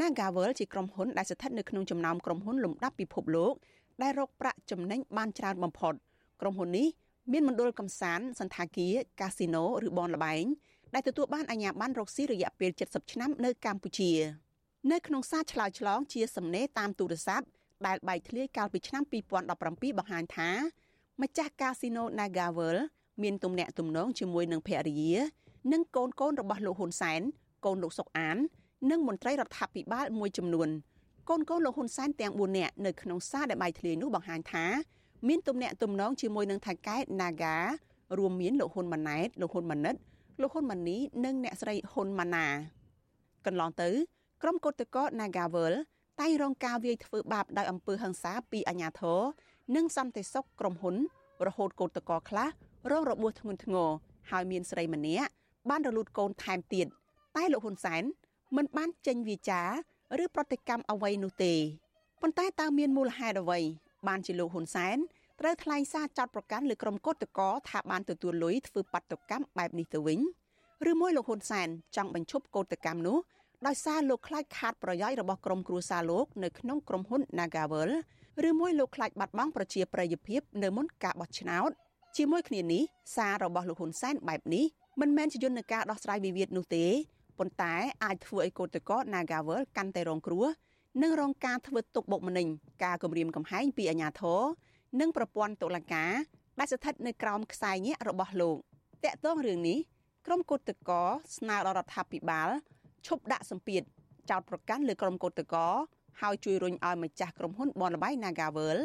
[0.00, 3.54] Nagavel ជាក្រុមហ៊ុនដែលស្ថិតនៅក្នុងចំណោមក្រុមហ៊ុនលំដាប់ពិភពលោក
[4.02, 5.94] ដែលរកប្រាក់ចំណេញបានច្រើនបំផុត
[6.40, 6.88] ក្រុមហ៊ុននេះ
[7.32, 10.44] មានមណ្ឌលកំសាន្តសន្តាគារកាស៊ីណូឬបនលបែង
[10.94, 14.12] ដែលទទួលបានអាជ្ញាប័ណ្ណរកស៊ីរយៈពេល70ឆ្នាំនៅកម្ពុជា
[14.90, 17.46] នៅក្នុងសារឆ្លើយឆ្លងជាសំណេរតាមទូរស័ព្ទ
[17.86, 19.02] ដែលបែកធ្លាយកាលពីឆ្នាំ
[19.50, 20.50] 2017បង្ហាញថា
[21.22, 22.76] ម្ចាស់កាស៊ីណូ Nagavel
[23.22, 25.14] មានទំនាក់ទំនងជាមួយនឹងភរិយា
[25.72, 27.20] និងកូនកូនរបស់លោកហ៊ុនសែន
[27.64, 28.36] កូនលោកសុកអាន
[28.90, 30.68] និងមន្ត្រីរដ្ឋាភិបាលមួយចំនួន
[31.28, 34.64] កូនកូនលោកហ៊ុនសែនទាំង4នាក់នៅក្នុងសារដែលបាយធ្លាយនោះបង្ហាញថា
[35.28, 37.56] មានទំនាក់ទំនងជាមួយនឹងថៃកែ Naga
[38.18, 39.96] រួមមានលោកហ៊ុនម៉ាណែតលោកហ៊ុនម៉ាណិត
[40.40, 42.46] លោកហ៊ុនម៉ាណីនិងអ្នកស្រីហ៊ុនម៉ាណា
[43.46, 43.88] កន្លងទៅ
[44.42, 45.72] ក្រុមកោតក្រ Nagavel
[46.20, 49.20] តែងរងការវាយធ្វើបាបដោយអំពើហិង្សាពីអាជ្ញាធរ
[49.76, 50.96] និងសន្តិសុខក្រុមហ៊ុន
[51.46, 52.48] រហូតកោតក្រខ្លះ
[52.90, 53.88] រងរបួសធ្ងន់ធ្ងរ
[54.30, 55.30] ហើយមានស្រីម្នាក់
[55.68, 56.86] បានរលូតកូនថែមទៀត
[57.36, 58.02] តែលោកហ៊ុនសែន
[58.56, 59.62] មិនបានចេញវាចា
[60.22, 61.54] ឬប្រតិកម្មអ្វីនោះទេ
[62.20, 63.60] ប៉ុន្តែតើមានមូលហេតុអ្វី
[64.08, 64.96] បានជាលោកហ៊ុនសែន
[65.40, 70.20] ត្រូវថ្លែងសារចោទប្រកាន់លើក្រុមកោតក្រថាបានទទួលលុយធ្វើបាតុកម្មបែបនេះទៅវិញ
[70.90, 73.18] ឬមួយលោកហ៊ុនសែនចង់បញ្ឈប់កោតកម្មនោះ
[73.66, 77.90] ដោយសារលោកខ្លាចខាតប្រយោជន៍របស់ក្រុមគ្រួសារលោកនៅក្នុងក្រុមហ៊ុន Nagavel
[78.48, 81.70] ឬមួយលោកខ្លាចបាត់បង់ប្រជាប្រិយភាពនៅមុនការបោះឆ្នោត
[82.16, 82.82] ជាមួយគ្នានេះ
[83.16, 84.64] សាររបស់លោកហ៊ុនសែនបែបនេះ
[84.98, 86.86] មិនមែនជាយន្តការដោះស្រាយវិវាទនោះទេ
[87.38, 87.74] ប៉ុន្តែ
[88.04, 90.46] អាចធ្វើឲ្យកោតក្រ Nagavel កាន់តែរងគ្រោះ
[91.02, 92.46] និងរងការធ្វើទុកបុកម្នេញ
[92.84, 94.40] ការគំរាមកំហែងពីអាជ្ញាធរ
[95.00, 96.12] និងប្រព័ន្ធតុលាការ
[96.58, 98.56] ដែលស្ថិតនៅក្រោមខ្សែញាក់របស់លោក
[99.04, 99.78] តកតងរឿងនេះ
[100.26, 100.98] ក្រុមកោតក្រ
[101.36, 102.48] ស្នើដល់រដ្ឋាភិបាល
[103.06, 103.82] ឈប់ដាក់សម្ពាធ
[104.30, 105.72] ចោតប្រកាន់លើក្រុមកោតក្រ
[106.20, 108.78] ហើយជួយរុញឲ្យម្ចាស់ក្រុមហ៊ុនបនលបៃ Nagavel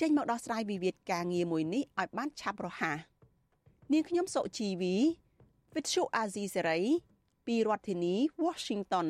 [0.00, 2.98] ចេញមកដោះស្រាយវិវាទការងារមួយនេះឲ្យបានឆាប់រហ័ស
[3.92, 4.96] នាងខ្ញុំសុជីវី
[5.74, 6.82] Vithu Azizi Serai
[7.46, 9.06] ពីរដ្ឋធានី Washington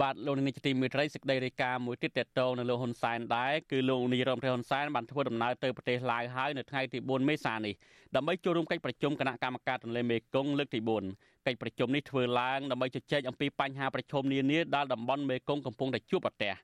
[0.00, 7.74] បាទលោកនាយកទីមេត្រីសេចក្តីរាយការណ៍មួយទៀតតទៅនៅលោកហ៊ុនសែនដែរគឺលោកនាយរដ្ឋមន្ត្រីហ៊ុនសែនបានធ្វើដំណើរទៅប្រទេសឡាវហើយនៅថ្ងៃទី4មេសានេះ
[8.14, 10.80] ដើម្បីចូលរួមកិច្ចប្រជុំគណៈកម្មការទន្លេមេគង្គលើកទី
[11.14, 16.54] 4កិច្ចប្រជុំនេះធ្វើឡើងដើម្បីជជែកអំពីបញ្ហាប្រឈមនានាដែលតំបន់មេគង្គកំពុងតែជួបប្រទះ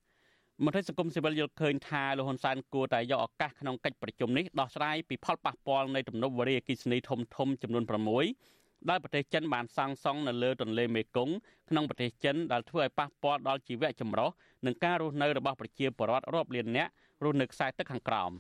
[0.64, 8.55] មន្ត្រីសង្គមស៊ីវិលយល់ឃើញថាលោកហ៊ុនសែនគួរតែយកឱកាសក្នុងកិច្ចប្រជុំនេះដោះស្រាយពីផលប៉ះពាល់នៃទំនប់វារីអគ្គិសនីធំធំចំនួន6
[8.90, 11.34] ដែលប្រទេសចិនបានសាងសង់នៅលើទន្លេមេគង្គ
[11.70, 14.28] ក្នុងប្រទេសចិនដែលធ្វើឲ្យប៉ះពាល់ដល់ជីវៈចម្រុះ
[14.66, 16.90] និងការរស់នៅរបស់ប្រជាពលរដ្ឋរាប់លាននាក់
[17.24, 18.32] រស់នៅខ្សែទឹកខាងក្រោម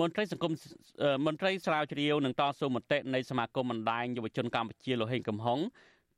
[0.00, 0.52] មន្ត្រីសង្គម
[1.26, 5.58] មន្ត្រីស្រាវជ្រាវនឹងតស៊ូមតិនៃសមាគមបណ្ដាញយុវជនកម្ពុជាលោកហេងកំហុង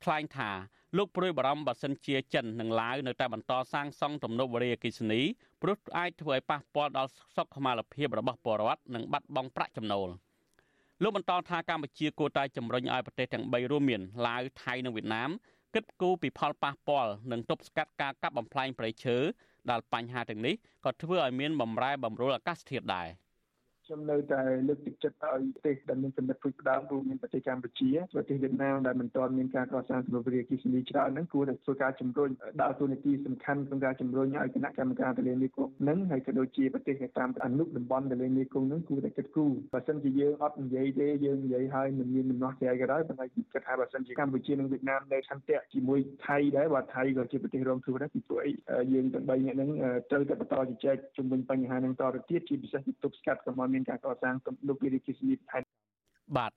[0.03, 0.51] ថ្លែងថា
[0.97, 5.21] លោកព្រួយបារម្ភបើសិនជាចិននិងឡាវនៅតែបន្តសាងសង់ទំនប់វារីអគ្គិសនី
[5.61, 10.09] ព្រោះអាចធ្វើឲ្យប៉ះពាល់ដល់សុខុមាលភាពរបស់ពលរដ្ឋនិងបាត់បង់ប្រាក់ចំណូល
[11.03, 15.29] លោកបន្តថាកម្ពុជាគួរតែជំរុញឲ្យប្រទេសទាំង3រួមមានឡាវថៃនិងវៀតណាម
[15.75, 19.17] គិតគូរពីផលប៉ះពាល់និងទប់ស្កាត់ការកាប់បំផ្លាញព្រៃឈើ
[19.69, 20.55] ដែលបញ្ហាទាំងនេះ
[20.85, 23.07] ក៏ធ្វើឲ្យមានបំរែបំរួលអាកាសធាតុដែរ។
[23.87, 32.29] ខ្ញុំនៅតែលើកទឹកចិត្តឲ្យប្រទេសដែលមានចំណិតព្រួយផ្ដើមរួមមានប្រទេសកម្ពុជាប្រទេសវៀតណាមដែលមិនទាន់មានការកសាងទំនប់វារីអគ្គិសនីច្រើនហ្នឹងគួរតែធ្វើការជំរុញ
[32.61, 48.51] ដើរតួនាទីសំខាន់ក្នុងការជំរុញឲ្យគណៈកម្មការទន្លេមេគង្គហ្នឹងហើយក៏ដូចជាប្រទេសនៅតាមអនុតំបន់ទន្លេមេគង្គហ្នឹងគួរតែគិតគូរបើសិនជាយើងអត់និយាយទេយើងនិយាយហើយមិនមានដំណោះស្រាយក៏ដោយប៉ុន្តែគិតថាបើសិនជាកម្ពុជានិងវៀតណាមនៅឆន្ទៈជាមួយថៃដែរបាទថៃក៏ជាប្រទេសរងគ្រោះដែរពីព្រោះអី
[48.93, 49.69] យើងទាំង3នាក់ហ្នឹង
[50.11, 54.35] ត្រូវតែបន្តជជែកជំរុញបញ្ហាហ្នឹងតទៅទៀតជាពិសេសទប់ស្កាត់កុំឲ្យមានការកសាង
[54.67, 55.63] លោកវិរិទ្ធិស្មីផែន
[56.37, 56.51] បាទ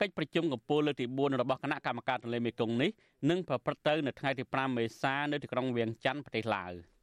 [0.00, 2.90] កិច្ចប្រជុំកំពូលលើកទី4របស់គណៈកម្មការទន្លេមេគង្គនេះ
[3.30, 6.72] នឹងប្រព្រឹត្តទៅនៅថ្ងៃទី5មេសានៅទីក្រុងវៀងច័ន្ទប្រទេសឡាវ។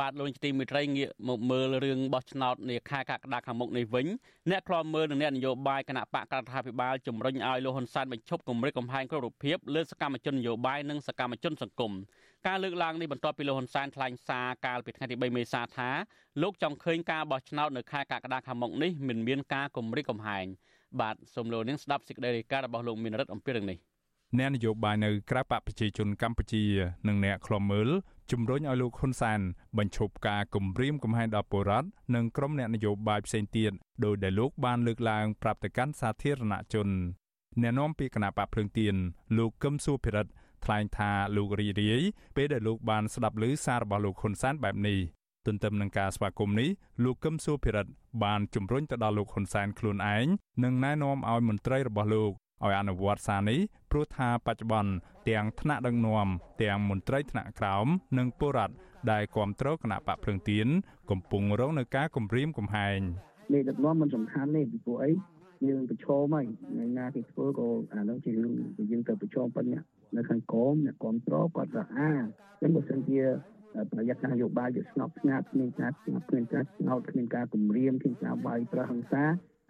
[0.00, 4.06] បាទលោកនាយកទីមេត្រីងាកមកមើលរឿងបោះឆ្នោតនាខែកក្កដាខាងមុខនេះវិញ
[4.50, 11.92] អ្នកខ្លាំមើលនិងអ្នកនយោបាយគណៈបករដ្ឋាភិបាលជំរុញឲ្យលោកហ៊ុនសែនបញ្ឈប់គម្រិតកំហែងគ្រប់រូបភាពលើសកម្មជននយោបាយនិងសកម្មជនសង្គម
[12.46, 15.90] ការលើកឡើងនេះបន្ទាប់ពីលោកហ៊ុនសែនថ្លែងសារកាលពីថ្ងៃទី3មេសាថា
[16.42, 20.46] លោកចង់ឃើញការបោះឆ្នោតនៅខែកក្កដាខាងមុខនេះមិនមានការគម្រិតកំហែង
[21.00, 23.78] បាទសូមលោកនាងស្ដាប់សេចក្តីរាយការណ៍របស់លោកមានរិទ្ធអំពីរឿងនេះ
[24.38, 26.62] អ្នកនយោបាយនៅក្រៅបកប្រជាជនកម្ពុជា
[27.08, 27.88] និងអ្នកខ្លំមើល
[28.32, 29.40] ជំរុញឲ្យលោកហ៊ុនសែន
[29.78, 33.72] បញ្ឈប់ការគំរាមកំហែងដល់ពលរដ្ឋនិងក្រុមអ្នកនយោបាយផ្សេងទៀត
[34.04, 36.88] ដោយដែលលោកបានលើកឡើងប្រាប់ទៅកាន់សាធារណជន
[37.62, 38.94] អ្នកនាំពាក្យគណៈបកភ្លើងទៀន
[39.38, 40.32] លោកកឹមសុភិរិទ្ធ
[40.64, 42.02] ថ្លែងថាលោករីរាយ
[42.36, 44.98] ពេលដែលលោកបានស្ដាប់ឮសាររបស់លោកហ៊ុនសែនបែបនេះ
[45.46, 46.70] ទន្ទឹមនឹងការស្វាគមន៍នេះ
[47.04, 47.92] លោកកឹមសុភិរិទ្ធ
[48.24, 50.26] បានជំរុញទៅដល់លោកហ៊ុនសែនខ្លួនឯង
[50.64, 52.32] និងណែនាំឲ្យមន្ត្រីរបស់លោក
[52.64, 54.92] ឲ្យអនុវត្តសារនេះព្រោះថាបច្ចុប្បន្ន
[55.28, 56.28] ទាំងថ្នាក់ដឹកនាំ
[56.62, 57.86] ទាំងមន្ត្រីថ្នាក់ក្រោម
[58.18, 58.74] និងពលរដ្ឋ
[59.10, 60.68] ដែលគ្រប់គ្រងគណៈបកភ្លឹងទៀន
[61.10, 62.98] កំពុងរងនឹងការគំរាមកំហែង
[63.54, 65.12] នេះដឹកនាំមិនសំខាន់ទេពីព្រោះអី
[65.68, 68.52] យើងប្រឈមហើយថ្ងៃណាគេធ្វើក៏អានោះជារឿង
[68.90, 69.82] យើងទៅប្រឈមប៉ុណ្ណឹង
[70.16, 73.20] នៅខាងក្រមអ្នកគ្រប់គ្រងគាត់ថាអាអញ្ចឹងបើសិនជា
[73.92, 79.24] ប្រយ័ត្នការនយោបាយវាស្ងប់ស្ងាត់គ្មានការស្ងប់គ្មានការស្ងោតគ្មានការគំរាមគ្មានការវាយប្រហារហិង្សា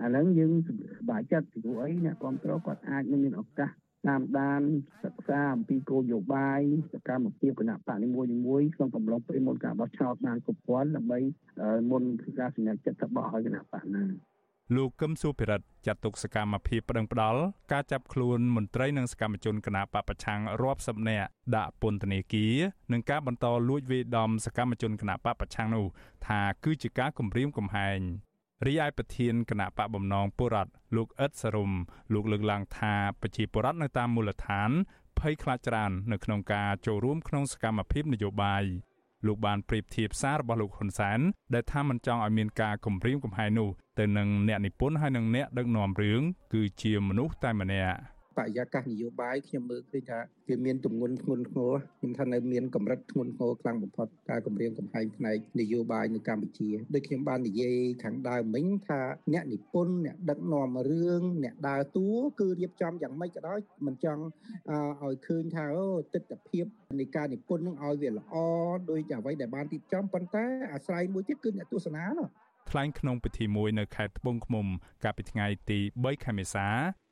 [0.04, 3.70] ឥឡូវយើងសប្បាយចិត្តពីព្រោះអីអ្នកគ្រប់គ្រងគាត់អាចនឹងមានឱកាស
[4.08, 4.62] តាមដាន
[5.04, 6.60] សិក្សាអំពីគោលនយោបាយ
[6.92, 8.08] សកម្មភាពគណៈបកនី
[8.46, 11.18] មួយៗក្នុងកំឡុងពេលមុនការបោះឆ្នោតបានគ្រប់គ្រាន់ដើម្បី
[11.90, 12.02] មុន
[12.40, 14.04] ការសម្រេចចិត្តរបស់ឲ្យគណៈបកណា
[14.76, 17.40] លោកកឹមសុភិរិទ្ធចាត់ទុកសកម្មភាពប្តឹងផ្ដាល់
[17.72, 22.56] ការចាប់ខ្លួនមន្ត្រីនិងសកម្មជនគណបកប្រឆាំងរាប់សិបនាក់ដាក់ពន្ធនាគារ
[22.92, 25.86] និងការបន្តលួចវាយដំសកម្មជនគណបកប្រឆាំងនោះ
[26.26, 28.00] ថាគឺជាការគំរាមកំហែង
[28.66, 31.72] រីឯប្រធានគណៈបកបំណងបុរដ្ឋលោកអ៊ិតសរុំ
[32.14, 34.70] លោកលើកឡើងថាប្រជាពលរដ្ឋនៅតាមមូលដ្ឋាន
[35.18, 38.64] ភ័យខ្លាចច្រើននៅក្នុងការចូលរួមក្នុងសកម្មភាពនយោបាយ
[39.26, 41.20] លោកបានប្រៀបធៀបសាររបស់លោកហ៊ុនសែន
[41.54, 46.20] ដែលថាមិនចង់ឲ្យមានការគំរាមកំហែងនោះទៅនឹងអ្នកនិពន្ធហើយនិងអ្នកដឹកនាំរឿង
[46.52, 47.96] គឺជាមនុស្សតែម្នាក់
[48.36, 59.00] បរិយាកាសនយោបាយខ្ញុំមើលឃើញថាវាមានទម្ងន់ធ្ងន់ធ្ងរខ្ញុំថានៅមានកម្រិតធ្ងន់ធ្ងរខ្លាំងបំផុតការគម្រាមកំហែងផ្នែកនយោបាយនៅកម្ពុជាដូចខ្ញុំបាននិយាយខាងដើមមិញថា
[59.32, 62.08] អ្នកនិពន្ធអ្នកដឹកនាំរឿងអ្នកដើរតួ
[62.40, 64.22] គឺរៀបចំយ៉ាងម៉េចក៏ដោយមិនចង់
[65.02, 66.60] ឲ្យឃើញថាអូទស្សនវិជ្ជា
[67.00, 68.34] នៃការនិពន្ធនឹងឲ្យវាល្អ
[68.90, 72.28] ដោយអ្វីដែលបានរៀបចំប៉ុន្តែអាស្រ័យមួយទៀតគឺអ្នកទស្សនានោះ
[72.70, 74.66] ថ្លែងក្នុងពិធីមួយនៅខេត្តត្បូងឃ្មុំ
[75.04, 76.68] កាលពីថ្ងៃទី3ខែមេសា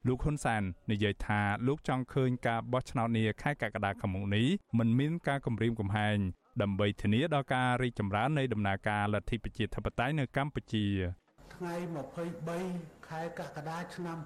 [0.07, 0.63] លោកហ៊ុនសែន
[0.93, 4.47] និយាយថាលោកចង់ឃើញការបោះឆ្នោតនាខែកក្កដាខាងមុខនេះ
[4.79, 6.19] មិនមានការគំរាមកំហែង
[6.63, 10.87] ដើម្បីធានាដល់ការរីកចម្រើននៃដំណើរការលទ្ធិប្រជាធិបតេយ្យនៅកម្ពុជា
[11.55, 11.75] ថ្ងៃ
[12.43, 14.19] 23ខែកក្កដាឆ្នាំ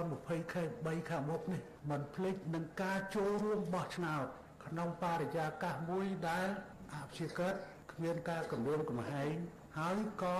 [0.00, 4.26] 2020ខែ3ខាងមុខនេះមិនភ្លេចនឹងការចូលរួមបោះឆ្នោត
[4.66, 6.48] ក្នុងបរិយាកាសមួយដែល
[6.94, 7.54] អភិជាកិត
[7.92, 9.34] គ្មានការគម្រាមកំហែង
[9.78, 10.38] ហើយក៏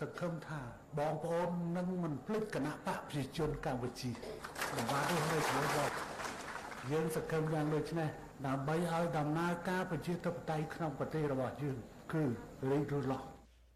[0.00, 0.60] សង្ឃឹមថា
[0.98, 4.10] បងប្អូននឹងមិនភ្លេចគណៈបកប្រជាជនកម្ពុជា
[4.76, 5.90] ដើម្បីរស់នៅជាមួយបង
[6.90, 8.08] យើងសង្ឃឹមយ៉ាងដូចនេះ
[8.46, 11.76] ដើម្បីឲ្យដំណើរការប្រជាធិបតេយ្យក្នុងប្រទេសរបស់យើង
[12.12, 12.24] គឺ
[12.70, 13.20] រីករាយឡោះ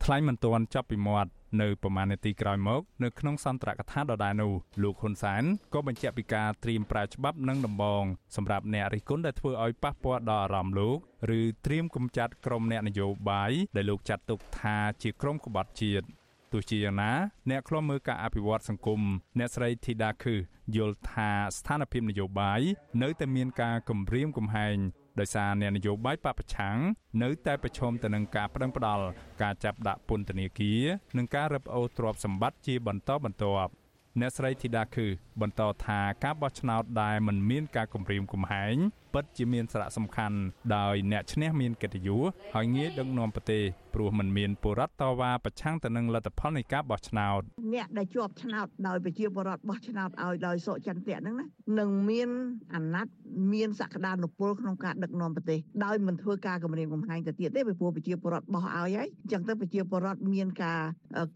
[0.04, 1.30] ថ្លែងមិនទាន់ចប់ពីមាត់
[1.62, 5.42] នៅប្រមាណនាទីក្រោយមកនៅក្នុងសន្ទរកថាដដែលនោះលោកហ៊ុនសែន
[5.74, 8.04] ក៏បញ្ជាក់ពីការត្រៀមប្រើច្បាប់និងដំបង
[8.36, 10.98] សម្រាប់អ្នករិះគន់ដែលធ្វើឲ្យប៉ះពាល់ដល់អារម្មណ៍លោក
[11.38, 16.06] ឬត្រៀមកំចាត់ក្រុមអ្នកនយោបាយដែលលោកចាត់ទុកថាជាក្រុមក្បត់ជាតិ
[16.52, 17.12] ទោះជាយ៉ាងណា
[17.50, 19.00] អ្នកខ្លំមើលការអភិវឌ្ឍសង្គម
[19.38, 20.34] អ្នកស្រីធីតាខឹ
[20.76, 22.60] យល់ថាស្ថានភាពនយោបាយ
[23.02, 24.76] នៅតែមានការគំរាមកំហែង
[25.20, 26.76] ដោយសារអ្នកនយោបាយបពប្រឆាំង
[27.22, 29.04] នៅតែប្រឈមទៅនឹងការប្តឹងផ្តល់
[29.42, 30.82] ការចាប់ដាក់ពន្ធនាគារ
[31.16, 33.72] និងការរឹបអូសទ្រព្យសម្បត្តិជាបន្តបន្ទាប់
[34.20, 35.06] អ្នកស្រីធីតាខឺ
[35.40, 38.76] បន្តថាការបោះឆ្នោតដែលមិនមានការគំរាមកំហែង
[39.14, 40.36] ពិតជាមានសារៈសំខាន់
[40.76, 42.22] ដោយអ្នកឈ្នះមានកិត្តិយស
[42.54, 43.62] ហើយងាយដឹកនាំប្រទេស
[43.94, 47.42] ព្រោះมันមានបុរដ្ឋតវ៉ាប្រឆាំងទៅនឹងលទ្ធផលនៃការបោះឆ្នោត
[47.74, 51.46] អ្នកដែលជាប់ឆ្នោតដោយប្រជាពលរដ្ឋបោះឆ្នោតឲ្យដោយសុចន្ទៈហ្នឹងណា
[51.78, 52.28] នឹងមាន
[52.74, 53.12] អាណត្តិ
[53.52, 60.80] មានសក្តានុពលក្នុងការដឹកនាំប្រទេសដោយមិនធ្វើការគម្រាមកំហែងទៅទៀតទេពីព្រោះប្រជាពលរដ្ឋបោះឲ្យហើយអញ្ចឹងទៅប្រជាពលរដ្ឋមានការ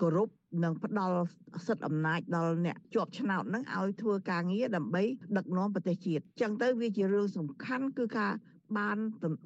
[0.02, 0.28] គោរព
[0.64, 1.18] និងផ្ដល់
[1.66, 5.02] សិទ្ធិអំណាចដល់អ្នកជាប់ឆ្នោតហ្នឹងឲ្យធ្វើការងារដើម្បី
[5.36, 8.32] ដឹកនាំប្រទេសជាតិអញ្ចឹងទៅវាជារឿងសំខាន់គឺការ
[8.78, 8.98] បាន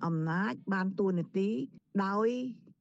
[0.05, 1.49] អំណាចបានទួនាទី
[2.05, 2.29] ដោយ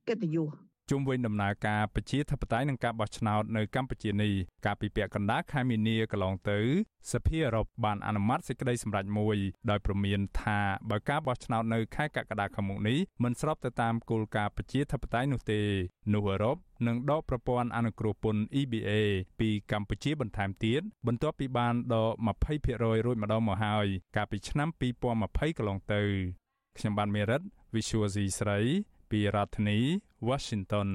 [0.07, 0.49] កិត្តិយស
[0.91, 4.33] ជុំវិញដំណើរការប្រជាធិបតេយ្យនិងការបោះឆ្នោតនៅកម្ពុជានេះ
[4.65, 6.59] កាលពីពាក់កណ្ដាលខែមីនាកន្លងទៅ
[7.11, 9.37] សភាអឺរ៉ុបបានអនុម័តសេចក្តីសម្រេចមួយ
[9.69, 15.61] ដោយព្រមានថាបើការបោះឆ្នោតនៅខែកក្កដាខាងមុខនេះមិនស្របទៅតាមគោលការណ៍ប្រជាធិបតេយ្យនោះទេ
[16.13, 18.91] នោះអឺរ៉ុបនឹងដកប្រព័ន្ធអនុគ្រោះពន្ធ EBA
[19.39, 22.13] ពីកម្ពុជាបន្ថែមទៀតបន្ទាប់ពីបានដក
[22.57, 24.69] 20%រួចម្ដងមកហើយកាលពីឆ្នាំ
[25.11, 26.03] 2020កន្លងទៅ
[26.77, 27.41] ខ្ញុំបានមេរិត
[27.75, 28.59] Visual C ស្រី
[29.11, 29.79] ពីរដ្ឋធានី
[30.27, 30.89] Washington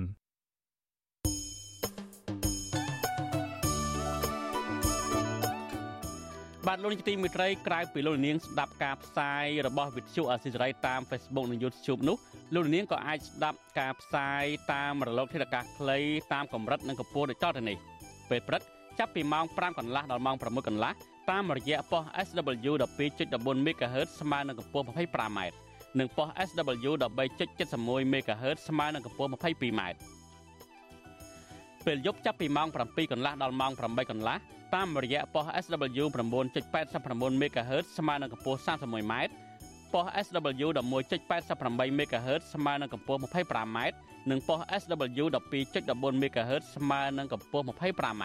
[6.66, 12.16] បាទលោកនាយកទីមេត្រីក្រៅពីលោកនាងស្ដាប់ការផ្សាយរបស់វិទ្យុអាស៊ីសេរីតាម Facebook និង YouTube នោះ
[12.54, 15.98] លោកនាងក៏អាចស្ដាប់ការផ្សាយតាមរលកធាតុអាកាសខ្លី
[16.32, 17.76] តាមកម្រិតនិងកម្ពស់ដូចតទៅនេះ
[18.30, 18.62] ពេលព្រឹក
[18.98, 20.92] ចាប់ពីម៉ោង5កន្លះដល់ម៉ោង6កន្លះ
[21.30, 22.72] តាមរយៈប៉ុស SW
[23.18, 25.65] 12.14 MHz ស្មើនឹងកម្ពស់ 25m
[25.98, 26.90] និងប៉ុស SW
[27.42, 29.80] 13.71 MHz ស្មើនឹងកម្ពស់ 22m
[31.86, 34.36] ពេលយប់ចាប់ពីម៉ោង7កន្លះដល់ម៉ោង8កន្លះ
[34.74, 39.14] តាមរយៈប៉ុស SW 9.89 MHz ស្មើនឹងកម្ពស់ 31m
[39.94, 43.78] ប៉ុស SW 11.88 MHz ស្មើនឹងកម្ពស់ 25m
[44.30, 48.24] និងប៉ុស SW 12.14 MHz ស្មើនឹងកម្ពស់ 25m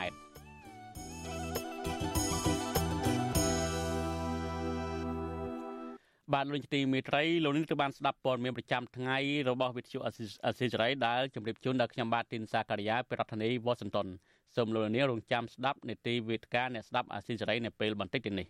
[6.33, 9.17] បាទលោកទីមេត្រីលោកនេះត្រូវបានស្ដាប់ព័ត៌មានប្រចាំថ្ងៃ
[9.49, 10.09] របស់វិទ្យុអ
[10.57, 14.07] ស៊ីសេរីដែលជម្រាបជូនដល់ខ្ញុំបាទទីនសាការីយ៉ាពីរដ្ឋធានីវ៉ាស៊ីនតោន
[14.55, 18.47] សូមលោកនាងរងចាំស្ដាប់នេតិវេទិកាអ្នកស្ដាប់អស៊ីសេរីនៅពេលបន្តិចទៀតនេះ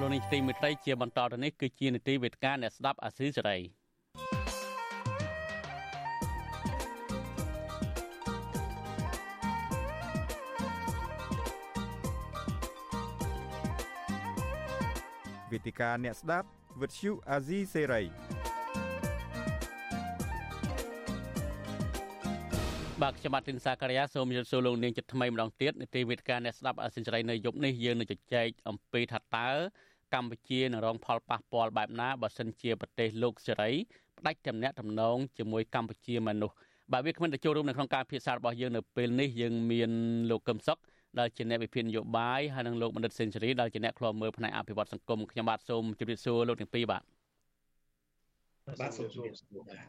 [0.00, 3.58] លោកនាងទីមេត្រីជាបន្តទៅនេះគឺជានីតិវេទិកាអ្នកស្ដាប់អាស៊ីសេរី
[15.50, 16.48] វេទិកាអ្នកស្ដាប់
[16.80, 18.02] វិទ្យុអាស៊ីសេរី
[23.02, 29.50] បាទខ្ញុំបាទទីនសាករិយាសូមជម្រាបសួរលោកនាងចិត្តថ្មីម្ដងទៀតនីតិវិទ្យាអ្នកស្ដាប់អសិលសេរីនៅយប់នេះយើងនឹងជជែកអំពីថាតើ
[30.14, 33.70] កម្ពុជានឹងរងផលប៉ះពាល់បែបណាបើសិនជាប្រទេសលោកសេរី
[34.18, 36.56] ផ្ដាច់ទំនាក់ទំនងជាមួយកម្ពុជាមនុស្ស
[36.92, 39.90] បាទវាគ្មិនទៅចូលរួមនៅក្នុងការពិភាក្សារបស់យើងនៅពេលនេះយើងមាន
[40.30, 40.78] លោកកឹមសុខ
[41.18, 47.02] ដែលជាអ្នកវិភាគនយោបាយហើយនិងលោកបណ្ឌិតសេនស៊ូរីដែលជាអ្នកខ្លោមើលផ្នែកអភិវឌ្ឍសង្គមខ្ញុំបាទសូមជម្រាបសួរលោកទាំងពីរបាទ
[48.80, 49.86] បាទសូមជម្រាបសួរបាទ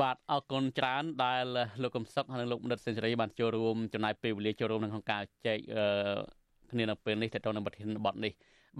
[0.00, 1.44] បាទអរគុណច្រើនដែល
[1.82, 5.58] លោកកំសុកហើយនិងលោកបណ្ឌិតសេនស៊ូរីបានចូលរួមចំណាយពេលវេលាចូលរួមក្នុងការចែក
[6.70, 8.32] គ្នានៅពេលនេះទៅទៅនឹងប្រធានបទនេះ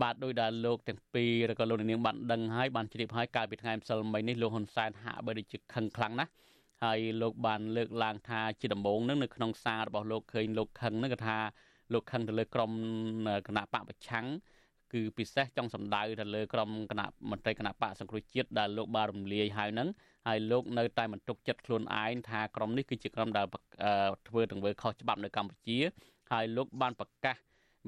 [0.03, 6.31] បាទដោយដែលលោកទាំងពីរឬក៏លោកនាងបានដឹងហើយបានជ្រាបហើយកាលពីថ្ងៃម្សិលមិញនេះលោកហ៊ុនសែនហាក់បីដូចជាខឹងខ្លាំងណាស់
[6.85, 11.37] ហើយលោកបានលើកឡើងថាជាដំបូងនឹងនៅក្នុងសាររបស់លោកឃើញលោកខឹងនឹងគឺថា
[11.92, 12.70] លោកខឹងទៅលើក្រម
[13.48, 14.26] គណៈបកប្រឆាំង
[14.92, 19.88] គឺពិសេសចង់សម្ដៅទៅលើក្រមគណៈមន្ត្រីគណៈបកសង្គ្រោះជាតិដែលលោកបានរំលាយហើយនឹង
[20.26, 23.46] ហើយលោកនៅតែមិនទុកចិត្តខ្លួនឯងថាក្រមនេះគឺជាក្រមដែល
[24.29, 25.79] ធ្វើទង្វើខុសច្បាប់នៅកម្ពុជា
[26.33, 27.37] ហើយលោកបានប្រកាស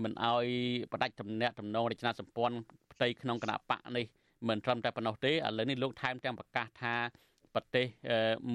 [0.03, 0.47] មិនអោយ
[0.93, 2.57] បដិចំណែកតំណងរចនាសម្ព័ន្ធ
[2.93, 4.05] ផ្ទៃក្នុងគណៈបកនេះ
[4.49, 6.95] មិនត្រឹមតែប៉ុណ្ណោះទេឥឡូវនេះលោកថែមទាំងប្រកាសថា
[7.55, 7.87] ប្រទេស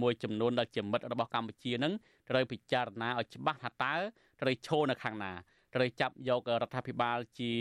[0.01, 1.93] មួយចំនួនដែលជាមិត្តរបស់កម្ពុជានឹង
[2.29, 3.93] ត្រូវពិចារណាឲ្យច្បាស់ថាតើ
[4.41, 5.31] ត្រូវឈរនៅខាងណា
[5.75, 7.51] ត្រូវចាប់យករដ្ឋាភិបាលជា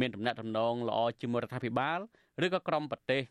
[0.00, 1.98] មានតំណែងតំណងល្អជាមួយរដ្ឋាភិបាល
[2.44, 3.22] ឬក៏ក្រុមប្រទេស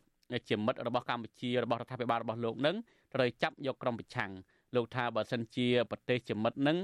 [0.49, 2.75] ជាមិត្តរបស់កម្ពុជារបស់រដ្ឋាភិបាលរបស់លោកនឹង
[3.13, 4.31] ត្រូវចាប់យកក្រុមប្រឆាំង
[4.75, 6.77] លោកថាបើសិនជាប្រទេសជាមិត្តនឹង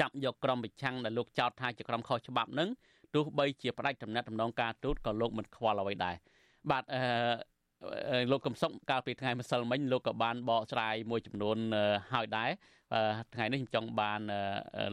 [0.00, 2.68] ចាប់យកក្រុមប្រឆាំងដែលលោកចោទថាជាក្រុមខុសច្បាប់នឹង
[3.14, 6.14] ទោះបីជាផ្ដាច់ដំណាក់ដំណងការទូតក៏លោកមិនខ្វល់អ្វីដែរ
[6.70, 7.02] បាទអឺ
[8.30, 11.56] លោកកំសុកកាលពីថ្ងៃម្សិលមិញលោកក៏បានបកស្រាយមួយចំនួន
[12.12, 12.50] ហើយដែរ
[13.34, 14.20] ថ្ងៃនេះខ្ញុំចង់បាន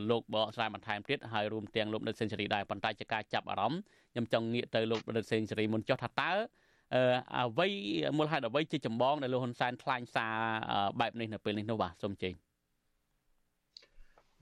[0.10, 3.82] លោកបកស្រាយបន្ថែមទៀតហើយរួមទាំងលោកដិតសេនស៊ូរីដែរប៉ុន្តែជាការចាប់អារម្មណ៍
[4.14, 6.32] ខ្ញុំចង់ងាកទៅលោកដិតសេនស៊ូរីមុនចុះថាតើ
[7.38, 7.68] អ្វី
[8.18, 10.36] មូលហេតុអ្វីជាចម្បងដែលលោកហ៊ុនសែនថ្លែងសារ
[11.00, 12.51] បែបនេះនៅពេលនេះនោះបាទសូមជើញបា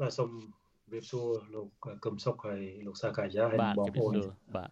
[0.07, 0.31] ទសូម
[0.93, 1.67] វាសួរលោក
[2.05, 4.13] កឹមសុខហើយលោកសាកាយាហើយបងប្អូន
[4.55, 4.69] បាទ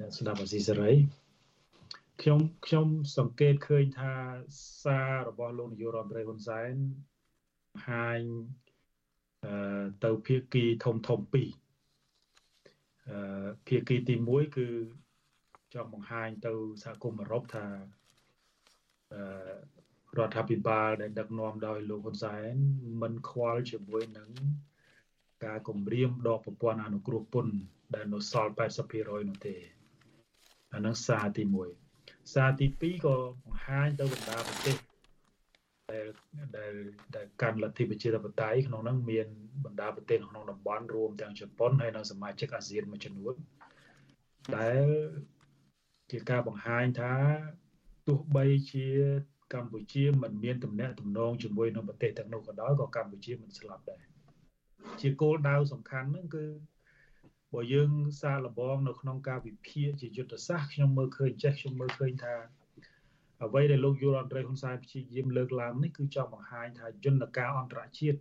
[0.00, 0.92] អ្នកស្ដាប់អាស៊ីសេរី
[2.22, 2.86] ខ្ញុំខ្ញុំ
[3.18, 4.14] សង្កេតឃើញថា
[4.84, 6.72] សាររបស់លោកនាយករដ្ឋមន្ត្រីហ៊ុនសែន
[7.88, 8.20] ហាញ
[9.44, 11.50] អឺទៅភាគីធំធំពីរ
[13.10, 14.68] អឺភាគីទី1គឺ
[15.74, 17.66] ចង់បង្ហាញទៅសហគមន៍អឺរ៉ុបថា
[19.12, 19.20] អឺ
[20.18, 22.52] រដ្ឋាភិបាលដែលដឹកនាំដោយលោកហ៊ុនសែន
[23.02, 24.30] មិនខ្វល់ជាមួយនឹង
[25.44, 27.54] ការគម្រាមដកប្រព័ន្ធអនុគ្រោះពន្ធ
[27.94, 28.52] ដែលនៅសល់
[28.90, 29.56] 80%នោះទេ
[30.74, 31.44] អានឹងសារទី
[31.88, 34.76] 1សារទី2ក៏បង្ហាញទៅបណ្ដាប្រទេស
[35.92, 36.06] ដែល
[36.56, 36.72] ដែល
[37.16, 39.26] ដែលកាន់លទ្ធិប្រជាធិបតេយ្យក្នុងនោះមាន
[39.64, 43.34] បណ្ដាប្រទេសក្នុងតំបន់រួមទាំងជប៉ុនហើយនិងសមាជិកអាស៊ានមួយចំនួន
[44.56, 44.84] ដែល
[46.10, 47.14] ជាការបង្ហាញថា
[48.06, 48.88] ទោះបីជា
[49.52, 54.02] កម្ពុជាមិនមានទំនាក់ទំនងជាមួយនឹងប្រទេសទាំងនោះក៏ដោយក៏កម្ពុជាមិនស្លាប់ដែរ
[55.00, 56.44] ជាគោលដៅសំខាន់ហ្នឹងគឺ
[57.52, 62.34] បើយើងសារលបងនៅក្នុងការវិភាគជាយុទ្ធសាស្ត្រខ្ញុំមើលឃើញចេះខ្ញុំមើលឃើញថា
[63.42, 68.18] អ្វីដែលលោកយុរអន្តរហ៊ុនសែនព្យាយាមលើកឡើងនេះគឺចង់បង្ហាញថាយន្តការអន្តរជាតិ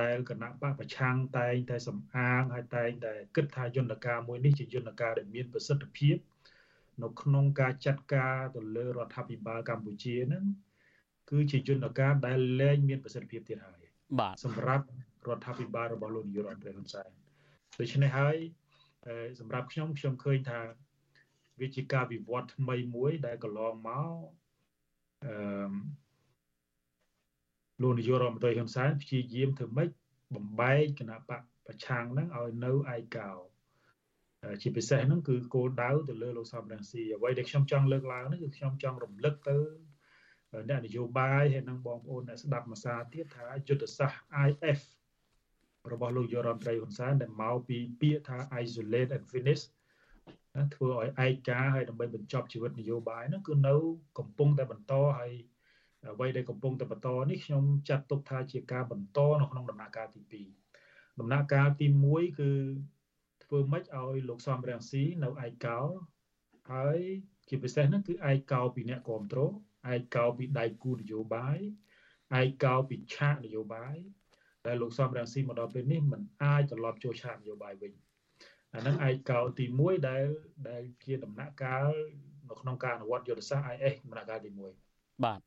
[0.00, 6.16] ដែលគណៈបកប្រឆាំងតែងតែសំអាងហើយតែងតែគិតថាយន្តការមួយនេះជាយន្តការដែលមានប្រសិទ្ធភាព
[7.02, 10.44] នៅក្នុងការចាត់ការទៅលើរដ្ឋាភិបាលកម្ពុជាហ្នឹង
[11.30, 13.82] គឺជាយន្តការដែលលែងមានប្រសិទ្ធភាពទៀតហើយ
[14.18, 14.84] បាទសម្រាប់
[15.28, 17.10] រដ្ឋាភិបាលរបស់លោកនាយករដ្ឋមន្ត្រីហ៊ុនសែន
[17.78, 18.36] ដូច្នេះហើយ
[19.40, 20.60] សម្រាប់ខ្ញុំខ្ញុំឃើញថា
[21.60, 24.14] វាជាការវិវត្តថ្មីមួយដែលកន្លងមក
[25.26, 25.72] អឺ
[27.82, 29.88] លោកនាយករដ្ឋមន្ត្រីហ៊ុនសែនព្យាយាមធ្វើម៉េច
[30.34, 33.30] បំបែកគណៈបកប្រឆាំងហ្នឹងឲ្យនៅឯកោ
[34.62, 39.56] ជាពិសេសហ្នឹងគឺគោលដៅទៅលើលោកសំរងស៊ីអ្វីដែលខ្ញុំចង់លើកឡើងនេះគឺខ្ញុំចង់រំលឹកទៅ
[40.68, 44.80] អ្នកនយោបាយហើយនិងបងប្អូនអ្នកស្ដាប់ភាសាទៀតថាយុទ្ធសាស្ត្រ IF
[45.92, 49.62] របស់លោកយុរដ្ឋមន្ត្រីហ៊ុនសែនដែលមកពីពាក្យថា isolate and finish
[50.54, 53.74] ណាធ្វើឲ្យឯកាហើយដើម្បីបញ្ចប់ជីវិតនយោបាយហ្នឹងគឺនៅ
[54.18, 55.32] កំពុងតែបន្តហើយ
[56.12, 60.42] អ្វីដែលកំពុងតែបន្តនេះខ្ញុំចាត់ទុកថាជាការបន្តនៅក្នុងដំណាក់កាលទី
[60.76, 62.50] 2ដំណាក់កាលទី1គឺ
[63.50, 65.80] ធ្វើម៉េចឲ្យលោកសំរងស៊ីនៅឯកោ
[66.72, 66.98] ហើយ
[67.48, 69.52] ជាពិសេសហ្នឹងគឺឯកោពីអ្នកគ្រប់គ្រង
[69.92, 71.58] ឯកោពីដៃគូនយោបាយ
[72.40, 73.96] ឯកោពីឆាកនយោបាយ
[74.66, 77.92] ដែលលោកសំរងស៊ីមកដល់ពេលនេះមិនអាចត្រឡប់ចូលឆាកនយោបាយវិញ
[78.74, 80.24] អាហ្នឹងឯកោទី1ដែល
[80.68, 81.88] ដែលជាដំណាក់កាល
[82.48, 84.50] នៅក្នុងការអនុវត្តយុទ្ធសាស្ត្រ IS ដំណាក់កាលទី
[84.86, 85.40] 1បាទ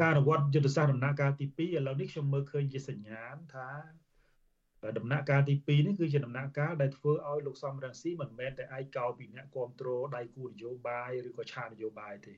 [0.00, 3.68] ការអនុវត្តយុទ្ធសាស្ត្រដំណាក់កាលទី2ឥឡូវនេះខ្ញុំមើលឃើញជាសញ្ញាណថា
[4.98, 12.34] ដំណាក់កាលទី2នេះគឺជាដំណាក់កាលដែលធ្វើឲ្យលោកសំរងស៊ីមិនមែនតែឯកោពីអ្នកគ្រប់គ្រងដៃគូនយោបាយឬក៏ឆាកនយោបាយទេ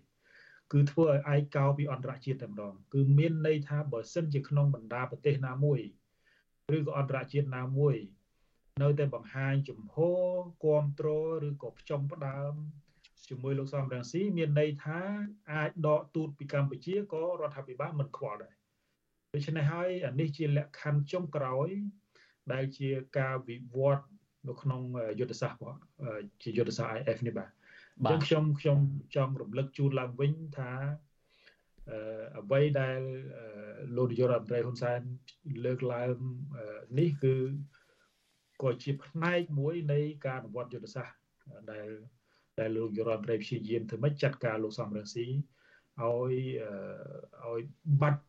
[0.73, 5.81] គឺធ្វើឲ្យឯកោពីអន្តរជាតិតែម្ដងគឺមានន័យថាបើសិនជាក្នុងបណ្ដាប្រទេសណាមួយ
[6.77, 7.97] ឬក៏អន្តរជាតិណាមួយ
[8.83, 12.55] នៅតែបង្ហាញជំហរគ្រប់គ្រងឬក៏ផ្ចំផ្ដើម
[13.29, 15.01] ជាមួយលោកសំរងស៊ីមានន័យថា
[15.53, 18.55] អាចដកទូតពីកម្ពុជាក៏រដ្ឋាភិបាលមិនខ្វល់ដែរ
[19.35, 21.69] ដូច្នេះហើយអានេះជាលក្ខខណ្ឌចុងក្រោយ
[22.53, 24.07] ដែលជាការវិវត្ត
[24.49, 24.83] នៅក្នុង
[25.21, 25.63] យុទ្ធសាស្ត្រ
[26.43, 27.51] ជាយុទ្ធសាស្ត្រ IF នេះបាទ
[28.11, 28.79] អញ្ចឹងខ្ញុំ
[29.15, 30.73] ខ្ញុំចង់រំលឹកជូនឡើងវិញថា
[32.39, 33.01] អ្វីដែល
[33.97, 35.01] លោកនាយករដ្ឋមន្ត្រីហ៊ុនសែន
[35.65, 36.15] លើកឡើង
[36.99, 37.35] នេះគឺ
[38.63, 41.17] ក៏ជាផ្នែកមួយនៃការអនុវត្តយុទ្ធសាស្ត្រ
[41.73, 41.89] ដែល
[42.61, 45.35] ដែលលោកនាយករដ្ឋមន្ត្រីព្យាយាមធ្វើម៉េចចាត់ការលោកសំរងស៊ីឲ្យ
[46.01, 47.63] ឲ្យ
[48.03, 48.23] បាត់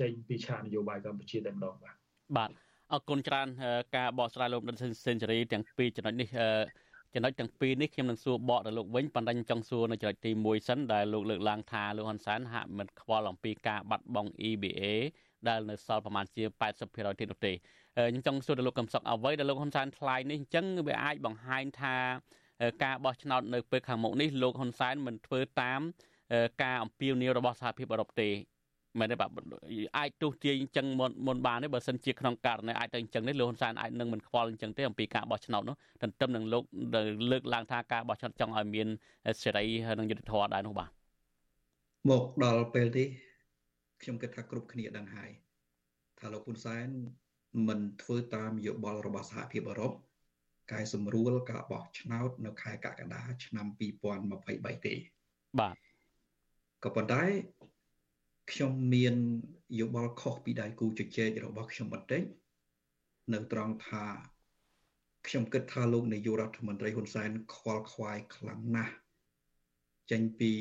[0.00, 1.96] ចេញពីឆាកនយោបាយកម្ពុជាតែម្ដងបាទ
[2.36, 2.50] បាទ
[2.92, 3.48] អរគុណច្រើន
[3.96, 6.28] ការបកស្រាយលោកដិនសេនស៊ូរីទាំងពីរចំណុចនេះ
[7.14, 14.82] ចំណុចទាំងពីរនេះខ្ញុំនឹងសួរបកទៅលោកវិញប៉ុន្តែខ្ញុំចង់សួរនៅចំណុចទី1សិនដែលលោកលើកឡើងថាលោកហ៊ុនសែនហាក់មិនខ្វល់អំពីការបាត់បង់ EBA
[15.48, 16.44] ដែលនៅសល់ប្រមាណជា
[16.80, 21.96] 80%ទៀតនោះទេខ្ញុំចង់សួរទៅលោកកំសុកអ្វីដែលលោកហ៊ុនសែនថ្លែងនេះអញ្ចឹងវាអាចបង្ហាញថា
[22.84, 25.80] ការបោះឆ្នោតនៅពេលខាងមុខនេះលោកហ៊ុនសែនមិនធ្វើតាម
[26.62, 28.28] ការអំពាវនាវរបស់សហភាពអឺរ៉ុបទេ
[29.00, 29.30] មែនទេបាទ
[29.98, 36.64] អាចទោះទាយអញ្ចឹងមុនមុនបានទេបើសិនជាក្នុងករណីអាចទៅអញ្ចឹងនេះលោកហ៊ុនសែនអាចនឹងមិនខ្វល់អញ្ចឹងទេអំពីការបោះឆ្នោតនោះទន្ទឹមនឹងលោក
[37.30, 38.88] លើកឡើងថាការបោះឆ្នោតចង់ឲ្យមាន
[39.42, 39.66] សេរី
[39.98, 40.90] និងយុត្តិធម៌ដែរនោះបាទ
[42.10, 43.08] មកដល់ពេលនេះ
[44.02, 45.30] ខ្ញុំគិតថាគ្រប់គ្នាដឹងហើយ
[46.20, 46.86] ថាលោកហ៊ុនសែន
[47.68, 49.92] មិនធ្វើតាមយោបល់របស់សហភាពអឺរ៉ុប
[50.72, 53.66] កែសម្រួលការបោះឆ្នោតនៅខែកក្កដាឆ្នាំ
[54.26, 54.94] 2023ទេ
[55.60, 55.76] បាទ
[56.84, 57.22] ក៏ប៉ុន្តែ
[58.51, 59.15] ខ្ញុំមាន
[59.79, 62.23] យោបល់ខុសពីដៃគូជជែករបស់ខ្ញុំបន្តិច
[63.33, 64.05] នៅត្រង់ថា
[65.27, 68.93] ខ្ញុំគិតថាលោកនាយករដ្ឋមន្ត្រីហ៊ុនសែនខ្វល់ខ្វាយខ្លាំងណាស់
[70.11, 70.53] ចេញពី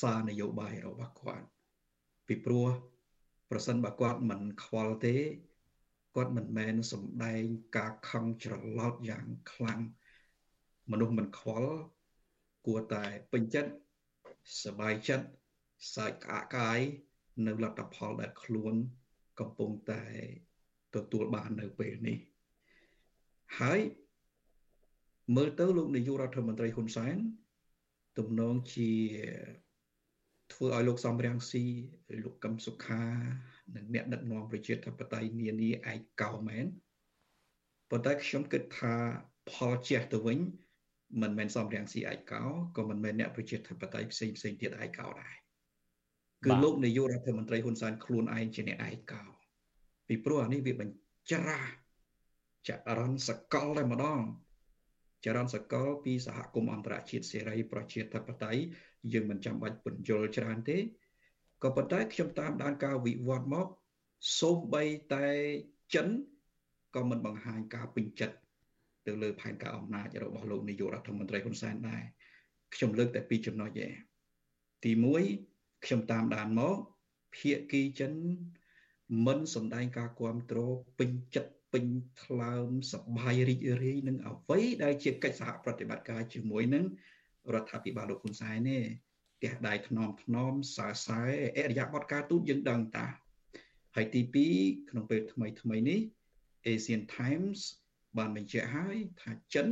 [0.00, 1.46] សារនយោបាយរបស់គាត់
[2.26, 2.68] ពីព្រោះ
[3.50, 5.16] ប្រសិនបើគាត់មិនខ្វល់ទេ
[6.14, 7.42] គាត់មិនមែនសំដែង
[7.76, 9.80] ការខឹងច្រឡោតយ៉ាងខ្លាំង
[10.90, 11.72] មនុស្សមិនខ្វល់
[12.66, 13.72] គួរតែពេញចិត្ត
[14.64, 15.26] សบายចិត្ត
[15.94, 16.80] សាច់ក្អាកកាយ
[17.47, 18.73] នៅលទ្ធផលដែលខ្លួន
[19.39, 20.03] កំពុងតែ
[20.95, 22.17] ទទួលបាននៅពេលនេះ
[23.59, 23.79] ហើយ
[25.35, 27.17] មើលទៅលោកនាយករដ្ឋមន្ត្រីហ៊ុនសែន
[28.17, 28.91] ទំនងជា
[30.53, 31.63] ធ្វើឲ្យលោកសំរាំងស៊ី
[32.23, 33.03] លោកកឹមសុខា
[33.75, 36.65] និងអ្នកដឹកនាំប្រជាធិបតេយ្យនានាឯកោមែន
[37.89, 38.95] ប៉ុន្តែខ្ញុំគិតថា
[39.51, 40.39] ផលជះទៅវិញ
[41.21, 42.43] មិនមែនសំរាំងស៊ីឯកោ
[42.77, 45.33] ក៏មិនមែនអ្នកប្រជាធិបតេយ្យផ្សេងផ្សេងទៀតឯកោដែរ
[46.45, 49.23] គឺលោកនាយករដ្ឋមន្ត្រីហ៊ុនសែនខ្លួនឯងជាអ្នកឯកោ
[50.07, 51.71] ពីព្រោះអានេះវាបញ្ច្រាស់
[52.67, 54.21] ចរន្តសកលតែម្ដង
[55.25, 58.61] ចរន្តសកលពីសហគមន៍អន្តរជាតិសេរីប្រជាធិបតេយ្យ
[59.13, 60.77] យើងមិនចាំបាច់ពន្យល់ច្រើនទេ
[61.63, 63.67] ក៏ប៉ុន្តែខ្ញុំតាមដានការវិវត្តមក
[64.39, 64.83] សូម្បី
[65.13, 65.27] តែ
[65.93, 66.07] ចិន
[66.95, 68.35] ក៏មិនបង្ហាញការពេញចិត្ត
[69.07, 72.03] ទៅលើផែនការអំណាចរបស់លោកនាយករដ្ឋមន្ត្រីហ៊ុនសែនដែរ
[72.75, 73.87] ខ្ញុំលើកតែពីរចំណុចទេ
[74.83, 75.50] ទី1
[75.85, 76.77] ខ្ញុំតាមដានមក
[77.35, 78.13] ភាគីចិន
[79.25, 81.85] មិនសម្ដែងការគ្រប់គ្រងពេញចិត្តពេញ
[82.23, 86.85] ថ្លើមសប្បាយរីករាយនឹងអ្វីដែលជាកិច្ចសហប្រតិបត្តិការជាមួយនឹង
[87.53, 88.79] រដ្ឋាភិបាលលោកហ៊ុនសែនទេ
[89.37, 91.19] ផ្ទះដៃថ្នមថ្នមសើសើ
[91.57, 93.07] អរិយាប័ត្រការទូតយើងដឹងតា
[93.95, 94.21] ហើយទី
[94.55, 95.99] 2ក្នុងពេលថ្មីថ្មីនេះ
[96.71, 97.59] Asian Times
[98.17, 99.67] បានបញ្ជាក់ហើយថាចិន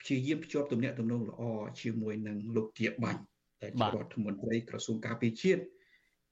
[0.00, 1.42] ព្យាយាមភ្ជាប់ទំនាក់ទំនងល្អ
[1.80, 3.22] ជាមួយនឹងលោកជាបាញ់
[3.62, 5.62] ដែលជារដ្ឋមន្ត្រីក្រសួងការពារជាតិ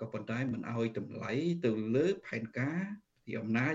[0.01, 1.33] ក៏ប៉ុន្តែមិនអោយតម្លៃ
[1.64, 2.81] ទៅលើផែនការ
[3.25, 3.75] ពីអំណាច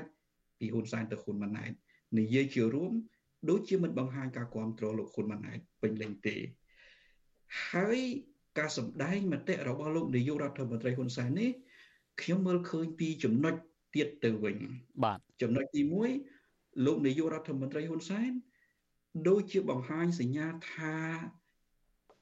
[0.60, 1.72] ពីហ៊ុនសែនទៅហ៊ុនម៉ាណែត
[2.20, 2.91] និយាយជារួម
[3.50, 6.36] ដូចជាមិនបង្ហាញការគ្រប់គ្រងលោកហ៊ុនម៉ាណែតពេញលេញទេ
[7.70, 8.00] ហើយ
[8.58, 11.50] ការសម្ដែងមតិរបស់លោកនាយករដ្ឋមន្ត្រីហ៊ុនសែននេះ
[12.22, 13.54] ខ្ញុំមើលឃើញពីចំណុច
[13.95, 14.58] ទៀតទៅវិញ
[15.04, 15.82] បាទចំណុចទី
[16.34, 18.32] 1លោកនាយករដ្ឋមន្ត្រីហ៊ុនសែន
[19.28, 20.95] ដូចជាបង្ហាញសញ្ញាថា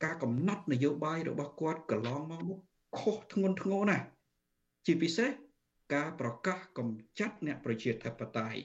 [0.03, 2.57] ការកំណត់នយោបាយរបស់គាត់កន្លងមកនោះ
[2.99, 4.05] ខុសធ្ងន់ធ្ងរណាស់
[4.85, 5.29] ជាពិសេស
[5.93, 6.89] ការប្រកាសកំ
[7.19, 8.59] ចាត់អ្នកប្រជាធិបតេយ្យ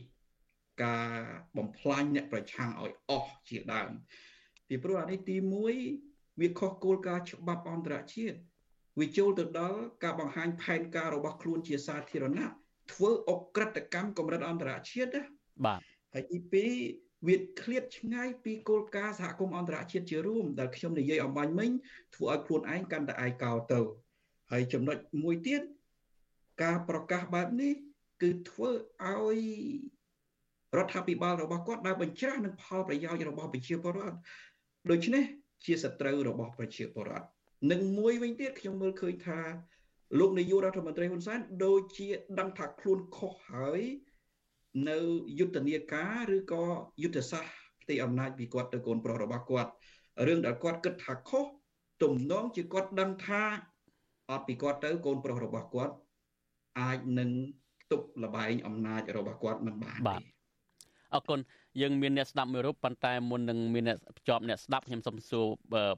[0.85, 1.11] ការ
[1.57, 3.91] បំផ្លាញអ្នកប្រឆាំងឲ្យអស់ជាដើម
[4.68, 5.37] ពីព្រោះអានេះទី
[5.89, 8.37] 1វាខុសគោលការណ៍ច្បាប់អន្តរជាតិ
[9.01, 12.49] វាចូលទៅដល់ការបង្ហាញផែនការរបស់ខ្លួនជាសាធារណៈ
[12.93, 15.22] ធ្វើអក្រិតកម្មកម្រិតអន្តរជាតិណា
[15.66, 15.80] បាទ
[16.14, 16.24] ហើយ
[16.55, 21.70] ទី2 វាឃ្លាតឆ្ងាយពីគោលការណ៍សហគមន៍អន្តរជាតិជារួមដែលខ្ញុំនិយាយអំបញ្ញមិញ
[22.14, 23.80] ធ្វើឲ្យខ្លួនឯងកាន់តែឯកោទៅ
[24.50, 25.62] ហើយចំណុចមួយទៀត
[26.62, 27.72] ការប្រកាសបែបនេះ
[28.22, 28.70] គឺធ្វើ
[29.04, 29.40] ឲ្យ
[30.76, 34.16] រដ្ឋាភិបាលរបស់គាត់ដើរបញ្ច្រាស់នឹងផលប្រយោជន៍របស់ប្រជាពលរដ្ឋ
[34.90, 35.22] ដូច្នេះ
[35.64, 37.26] ជាសត្រូវរបស់ប្រជាពលរដ្ឋ
[37.70, 39.40] នឹងមួយវិញទៀតខ្ញុំមើលឃើញថា
[40.18, 42.08] លោកនាយករដ្ឋមន្ត្រីហ៊ុនសែនដូចជា
[42.38, 43.80] ដឹងថាខ្លួនខុសហើយ
[44.88, 44.98] នៅ
[45.38, 46.64] យុទ្ធនាការឬក៏
[47.02, 47.52] យុទ្ធសាស្ត្រ
[47.82, 49.70] ផ្ទៃអំណាចពីគាត់ទៅកូនប្រុសរបស់គាត់
[50.26, 51.44] រឿងដែលគាត់គិតថាខុស
[52.02, 53.42] ទំនងជាគាត់ដឹងថា
[54.30, 55.94] អត់ពីគាត់ទៅកូនប្រុសរបស់គាត់
[56.80, 57.30] អាចនឹង
[57.92, 60.32] ទប់លបែងអំណាចរបស់គាត់មិនបានទេ
[61.14, 61.40] អរគុណ
[61.80, 65.46] យើងមានអ្នកស្ដាប់មួយរូបប៉ុន្តែមុននឹងមានអ្នកភ្ជាប់អ្នកស្ដាប់ខ្ញុំសូមសួរ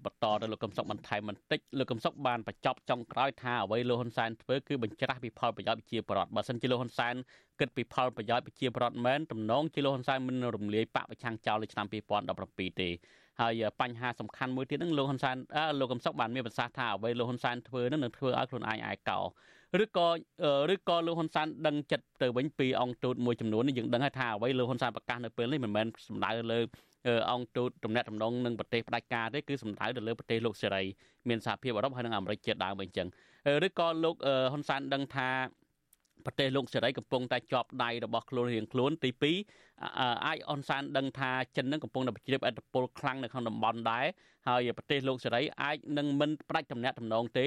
[0.04, 7.14] បន្តទៅលោកកឹមសុខបន្ថែមបន្តិចលោកកឹមសុខបានបញ្ចប់ចុងក្រោយថាអ្វីលោកហ៊ុនសែនធ្វើគឺបញ្ច្រាស់ពីផលប្រយោជន៍ប្រជាពលរដ្ឋបើសិនជាលោកហ៊ុនសែន
[7.60, 11.86] គិតពីផលប្រយោជន៍ប្រជាពលរដ្ឋមែនទំនងជាលោកហ៊ុនសែនមិនរំលាយបកប្រឆាំងចោលនៅឆ្នាំ
[12.32, 12.90] 2017ទេ
[13.40, 15.36] ហើយបញ្ហាសំខាន់មួយទៀតហ្នឹងលោកហ៊ុនសែន
[15.80, 19.20] លោកកឹមសុខបានមានប្រសាសន៍ថាអ្វីលោកហ៊ុនសែនធ្វើហ្នឹងនឹងធ្វើឲ្យខ្លួនឯងឯកោ
[19.82, 20.08] ឬក៏
[20.72, 26.60] ឬក៏លោកហ៊ុនសែនដឹងចិត្តទៅវិញពីអង្គទូតមួយចំនួននេះយើងដឹងហើយថាអ្វីលោកហ៊ុនសែនប្រកាសនៅពេលនេះមិនមែនសំដៅលើ
[27.32, 30.82] អង្គទូតទំនាក់ទំនងនឹងប្រទេសផ្ដាច់ការទេគឺសំដៅទៅលើប្រទេសលោកសេរី
[31.28, 33.08] មានសហភាពអឺរ៉ុបហើយនិងអាមេរិកជាដើមអញ្ចឹង
[33.66, 34.16] ឬក៏លោក
[34.52, 35.28] ហ៊ុនសែនដឹងថា
[36.26, 39.10] ប្រទេសលោកសេរីកំពុងតែជាប់ដៃរបស់ខ្លួនរៀងខ្លួនទី
[39.68, 44.06] 2អាចអនសានដឹងថាចិននឹងកំពុងតែជ្រាបអធិបុលខ្លាំងនៅក្នុងតំបន់ដែរ
[44.48, 47.46] ហើយប្រទេសលោកសេរីអាចនឹងមិនផ្ដាច់តំណែងតំណងទេ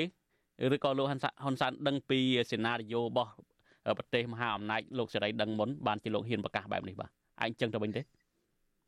[0.75, 2.19] ឬក៏លោកហ៊ុនហ៊ុនសែនដឹងពី
[2.51, 3.31] សេណារីយ៉ូរបស់
[3.97, 7.09] ប្រទេសមហាអំណាចលោកសេរីដឹងមុនបានជាលោកហ៊ានប្រកាសបែបនេះបាទ
[7.41, 8.01] អាចចឹងទៅវិញទេ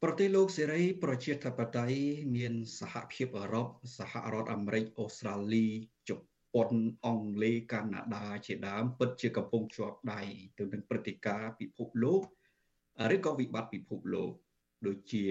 [0.03, 1.99] ប្រទេសលោកសេរីប្រជាធិបតេយ្យ
[2.35, 3.67] មានសហភាពអឺរ៉ុប
[3.97, 5.67] សហរដ្ឋអាមេរិកអូស្ត្រាលី
[6.09, 6.11] ជ
[6.53, 6.71] ប៉ុន
[7.05, 10.21] អង់គ្លេសកាណាដាជាដើមពិតជាកំពុងជាប់ដៃ
[10.57, 12.21] ទៅនឹងព្រឹត្តិការណ៍ពិភពលោក
[13.15, 14.31] ឬក៏វិបត្តិពិភពលោក
[14.87, 15.23] ដូចជា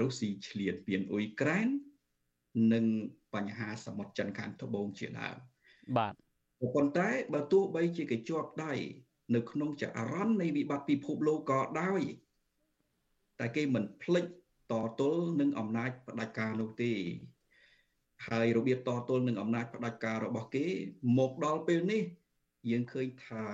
[0.00, 1.68] រុស្ស៊ីឈ្លានពានអ៊ុយក្រែន
[2.72, 2.86] និង
[3.34, 5.36] បញ្ហាសមុទ្រចិនខាងត្បូងជាដើម
[5.98, 6.14] បាទ
[6.74, 8.72] ប៉ុន្តែបើទោះបីជាគេជាប់ដៃ
[9.34, 12.00] នៅក្នុងចរន្តនៃវិបត្តិពិភពលោកក៏ដោយ
[13.38, 14.24] តែគេមិនភ្លេច
[14.72, 16.92] តទល់នឹងអំណាចផ្ដាច់ការនោះទេ
[18.28, 20.66] ហើយរបៀបតទល់នឹងអំណាចផ្ដាច់ការរបស់គេ
[21.18, 22.02] មកដល់ពេលនេះ
[22.70, 23.44] យើងឃើញថា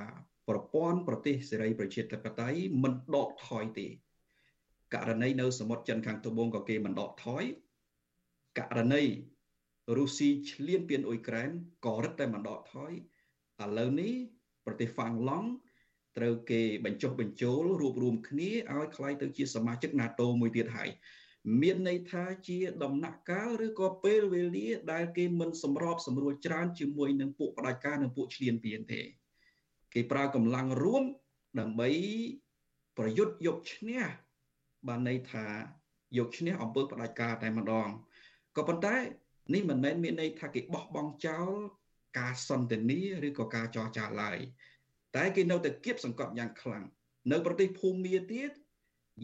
[0.49, 3.87] ប្រព័ន្ធប្រទេសសេរីប្រជាធិបតេយ្យមិនដកថយទេ
[4.95, 7.43] ករណីនៅសមុទ្រចិនខាងត្បូងក៏គេមិនដកថយ
[8.59, 9.03] ករណី
[9.98, 11.50] រុស្ស៊ីឈ្លានពានអ៊ុយក្រែន
[11.86, 12.92] ក៏រឹតតែមិនដកថយ
[13.64, 14.14] ឥឡូវនេះ
[14.66, 15.50] ប្រទេសហ្វាំងឡង់
[16.18, 20.90] ត្រូវគេបញ្ចុះបញ្ចូលរួបរวมគ្នាឲ្យคล้ายទៅជាសមាជិក NATO មួយទៀតហើយ
[21.62, 29.02] មានន័យថាជាដំណាក់កាលឬក៏ពេលវេលាដែលគេមិនសម្របសម្រួលច្រើនជាមួយនឹងពួកផ្ដាច់ការនិងពួកឈ្លានពានទេ
[29.94, 31.04] គេប្រើកម្លាំងរួម
[31.60, 31.90] ដើម្បី
[32.98, 34.02] ប្រយុទ្ធយកឈ្នះ
[34.88, 35.46] បានន័យថា
[36.18, 37.88] យកឈ្នះអំពើផ្ដាច់ការតែម្ដង
[38.58, 38.96] ក៏ប៉ុន្តែ
[39.55, 41.51] នេះមិនមែនមានន័យថាគេបោះបង់ចោល
[42.19, 44.39] ការសន្ទនាឬក៏ការចរចាឡើយ
[45.17, 46.85] តែគេនៅតែគៀបសង្កត់យ៉ាងខ្លាំង
[47.33, 48.51] នៅប្រទេសភូមាទៀត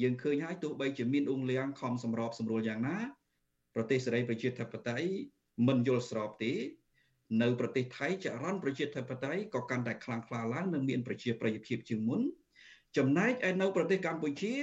[0.02, 2.98] យើងឃើញហើយទោះបីជាមានអ៊ុងលៀងខំសម្របសម្រួលយ៉ាងណា
[3.74, 5.08] ប្រទេសសេរីប្រជាធិបតេយ្យ
[5.66, 6.52] មិនយល់ស្របទេ
[7.42, 12.20] នៅប្រទេសថៃចរន្តប្រជាធិបតេយ្យក៏កាន់តែខ្លាំងក្លាឡើងនិងមានប្រជាប្រិយភាពជាងមុន
[12.96, 14.54] ចំណែកឯនៅប្រទេសកម្ពុជា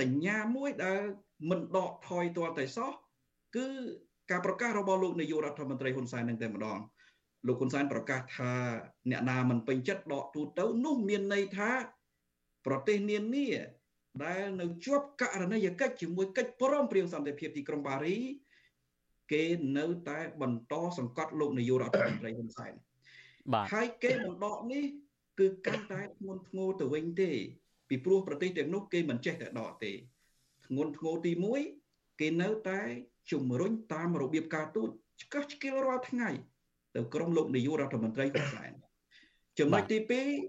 [0.00, 1.02] សញ្ញាមួយដែល
[1.50, 2.92] មិនដកថយទាល់តែសោះ
[3.56, 3.68] គឺ
[4.30, 6.78] ការប្រកាសរបស់លោកនាយករដ្ឋមន្ត្រីហ៊ុនសែននឹងតែម្ដង
[7.46, 8.52] លោកហ៊ុនសែនប្រកាសថា
[9.10, 11.70] អ្នកណាមិនពេញចិត្តដកទូទៅនោះមានន័យថា
[12.66, 13.48] ប្រទេសនានា
[14.24, 18.16] ដែលនៅជាប់ករណីយកិច្ចជាមួយកិច្ចព្រមព្រៀងសន្តិភាពទីក្រុងប៉ារី
[19.32, 19.44] គេ
[19.78, 22.72] នៅតែបន្តសង្កត់លោកនាយករដ្ឋមន្ត្រីហ៊ុនសែន
[23.52, 24.84] បាទហើយគេមិនដកនេះ
[25.38, 27.30] គឺកាន់តែធ្ងន់ធ្ងរទៅវិញទេ
[27.88, 29.92] ពីព្រោះប្រទេសទាំងនោះគេមិនចេះតែដកទេ
[30.66, 31.32] ធ្ងន់ធ្ងរទី
[31.76, 32.80] 1គេនៅតែ
[33.30, 34.88] ជំរុញតាមរបៀបការទូត
[35.22, 36.30] ឆ្កឹះឆ្កៀលរាល់ថ្ងៃ
[36.94, 38.72] ទៅក្រុមលោកនាយករដ្ឋមន្ត្រីហ៊ុនសែន
[39.58, 39.98] ចំណុចទី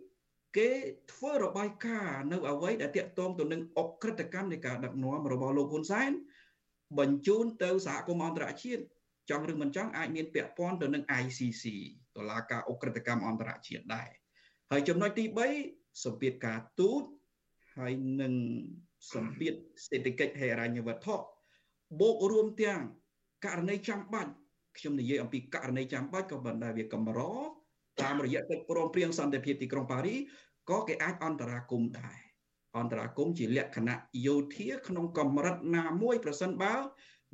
[0.04, 0.72] 2គេ
[1.14, 6.12] ធ្វើរបាយការណ៍នៅអ្វីដែលតាក់ទងទៅនឹងអក្រិតកម្មនៃការដឹកនាំរបស់លោកហ៊ុនសែន
[7.00, 8.84] បញ្ជូនទៅសហគមន៍អន្តរជាតិ
[9.30, 11.66] ចង់ឬមិនចង់អាចមានពាក់ព័ន្ធទៅនឹង ICC
[12.16, 14.10] តុលាការអក្រិតកម្មអន្តរជាតិដែរ
[14.72, 15.26] ហើយចំណុចទី
[15.66, 17.04] 3សម្ពាធការទូត
[17.78, 18.34] ហើយនឹង
[19.14, 19.54] សម្ពាធ
[19.88, 21.16] សេដ្ឋកិច្ចហិរញ្ញវត្ថុ
[22.00, 22.82] បូករួមទាំង
[23.46, 24.32] ករណីចាំបាច់
[24.78, 27.20] ខ្ញុំនិយាយអំពីករណីចាំបាច់ក៏ប៉ុន្តែវាកម្រ
[28.02, 30.16] តាមរយៈកិច្ចព្រមព្រៀងសន្តិភាពទីក្រុងប៉ារី
[30.70, 32.18] ក៏គេអាចអន្តរាគមដែរ
[32.78, 36.76] អន្តរាគមជាលក្ខណៈយោធាក្នុងកម្រិតណាមួយប្រសិនបើ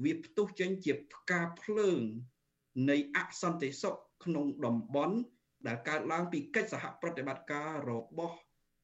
[0.03, 2.01] វាផ្ទុះចេញជាផ្កាភ្លើង
[2.89, 5.15] នៃអសន្តិសុខក្នុងតំបន់
[5.67, 8.35] ដែលកើតឡើងពីកិច្ចសហប្រតិបត្តិការរបស់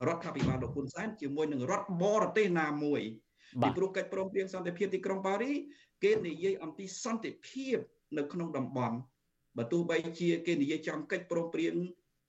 [0.07, 3.01] រដ្ឋាភិបាលលោកហ៊ុនសែនជាមួយនឹងរដ្ឋបរទេសណាមួយ
[3.61, 5.51] ពីព្រោះកិច្ចព្រមព្រៀងសន្តិភាពទីក្រុងប៉ារី
[6.03, 7.77] គេនិយាយអំពីសន្តិភាព
[8.17, 8.97] នៅក្នុងតំបន់
[9.57, 11.73] បើទោះបីជាគេនិយាយចំកិច្ចព្រមព្រៀង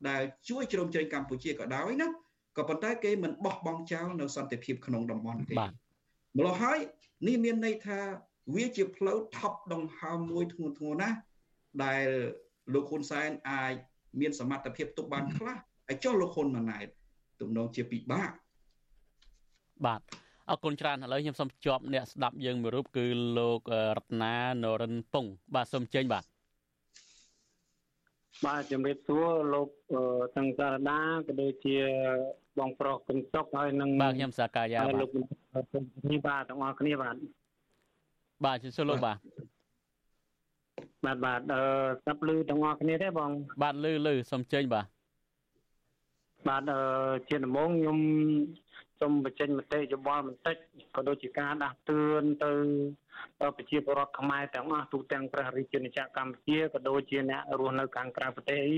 [0.08, 2.08] ដែលជួយជ្រោមជ្រែងកម្ពុជាក៏ដោយណា
[2.56, 6.78] ក៏ប៉ុន្តែគេមិនបោះបង់ចោលនៅសន្តិភាពក្នុងតំបន់ទេម្ល៉េះហើយ
[7.26, 7.98] នេះមានន័យថា
[8.54, 11.18] វាជាផ្លូវថប់ដង្ហើមមួយធ្ងន់ធ្ងរណាស់
[11.84, 12.06] ដែល
[12.74, 13.74] លោកហ៊ុនសែនអាច
[14.20, 15.56] មានសមត្ថភាពទប់បានខ្លះ
[15.86, 16.86] ហើយចុះលោកហ៊ុនម៉ាណែត
[17.40, 18.30] ទំនងជាពិបាក
[19.84, 20.00] បាទ
[20.50, 23.04] អរគុណច្រើនឥឡូវខ្ញុំសូមជួបអ្នកស្ដាប់យើងមួយរូបគឺ
[23.38, 23.60] លោក
[23.96, 25.24] រតនានរិនពង
[25.54, 26.24] បាទសូមចេញបាទ
[28.46, 29.68] បាទជំរាបសួរលោក
[30.36, 31.76] ទាំងសារដាក៏ដូចជា
[32.58, 35.10] បងប្រុសកឹមសុកហើយនឹងបាទខ្ញុំសាកាយាបាទលោក
[36.10, 37.16] នេះបាទទាំងអស់គ្នាបាទ
[38.44, 39.18] បាទជំរាបសួរលោកបាទ
[41.04, 41.62] បាទបាទអឺ
[42.02, 43.30] ស្ដាប់ឮទាំងអស់គ្នាទេបង
[43.62, 44.86] បាទឮឮសូមចេញបាទ
[46.48, 46.80] បាទអឺ
[47.28, 47.98] ជាដំបូងខ្ញុំ
[49.00, 50.56] សូមបញ្ចេញមតិយោបល់បន្តិច
[50.96, 52.52] ក៏ដូចជាការដាស់តឿនទៅ
[53.56, 58.76] ប្រជាពលរដ្ឋខ្មែរទាំងអស់ទូទាំងព្រះរាជាណាចក្រកម្ពុជាក៏ដូចជាអ្នករស់នៅខាងក្រៅប្រទេសអី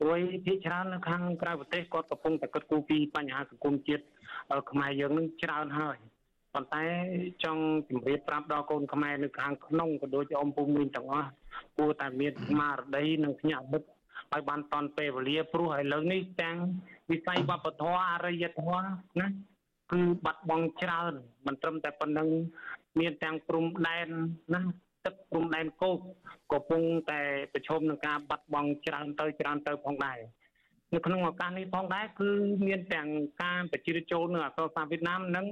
[0.00, 4.04] ព្រោះភាគច្រើននៅខាងក្រៅប្រទេសគាត់កំពុងតែគិតគូរពីបញ្ហាសង្គមជាតិ
[4.70, 5.96] ខ្មែរយើងនឹងច្រើនហើយ
[6.54, 6.84] ប៉ុន្តែ
[7.44, 11.30] ចង់ជម្រាបប្រាប់ដល់កូនខ្មែរនៅខាងក្នុងក៏ដូចជាអ៊ំពូមីងទាំងអស់
[11.78, 13.82] គួរតែមានស្មារតីនិងភ្ញាក់មុខ
[14.32, 16.56] ឲ្យបានតន់ពេលវេលាព្រោះឥឡូវនេះទាំង
[17.10, 18.80] វិស័យវប្បធម៌អរិយធម៌
[19.20, 19.26] ណា
[19.92, 21.12] គឺបាត់បង់ច្រើន
[21.46, 22.28] មិនត្រឹមតែប៉ុណ្្នឹង
[23.00, 24.08] មានទាំងព្រំដែន
[24.54, 24.60] ណា
[25.04, 25.98] ទឹកព្រំដែនគោក
[26.52, 27.20] កំពុងតែ
[27.52, 30.18] ប្រឈមនឹងការបាត់បង់ច្រើនទៅច្រើនទៅផងដែរ
[30.94, 32.30] នៅក្នុងឱកាសនេះផងដែរគឺ
[32.66, 33.08] មានទាំង
[33.42, 35.46] ការបញ្ជាចូលនៅអក្សរសាស្ត្រវៀតណាមនិង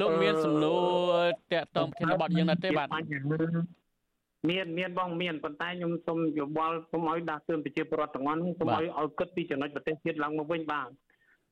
[0.00, 2.88] លោកមានសំណួរតាក់ទងប្រធានបទយើងដែរទេបាទ
[4.50, 10.88] មានមានបងមានប៉ុន្តែខ្ញុំសូមយោបល់សូមឲ្យដាស់តឿនប្រជាពលរដ្ឋទាំងអស់នោះសូមឲ្យឲ្យគិតពីចំណុចប្រទេសជាតិឡើងមកវិញបាទ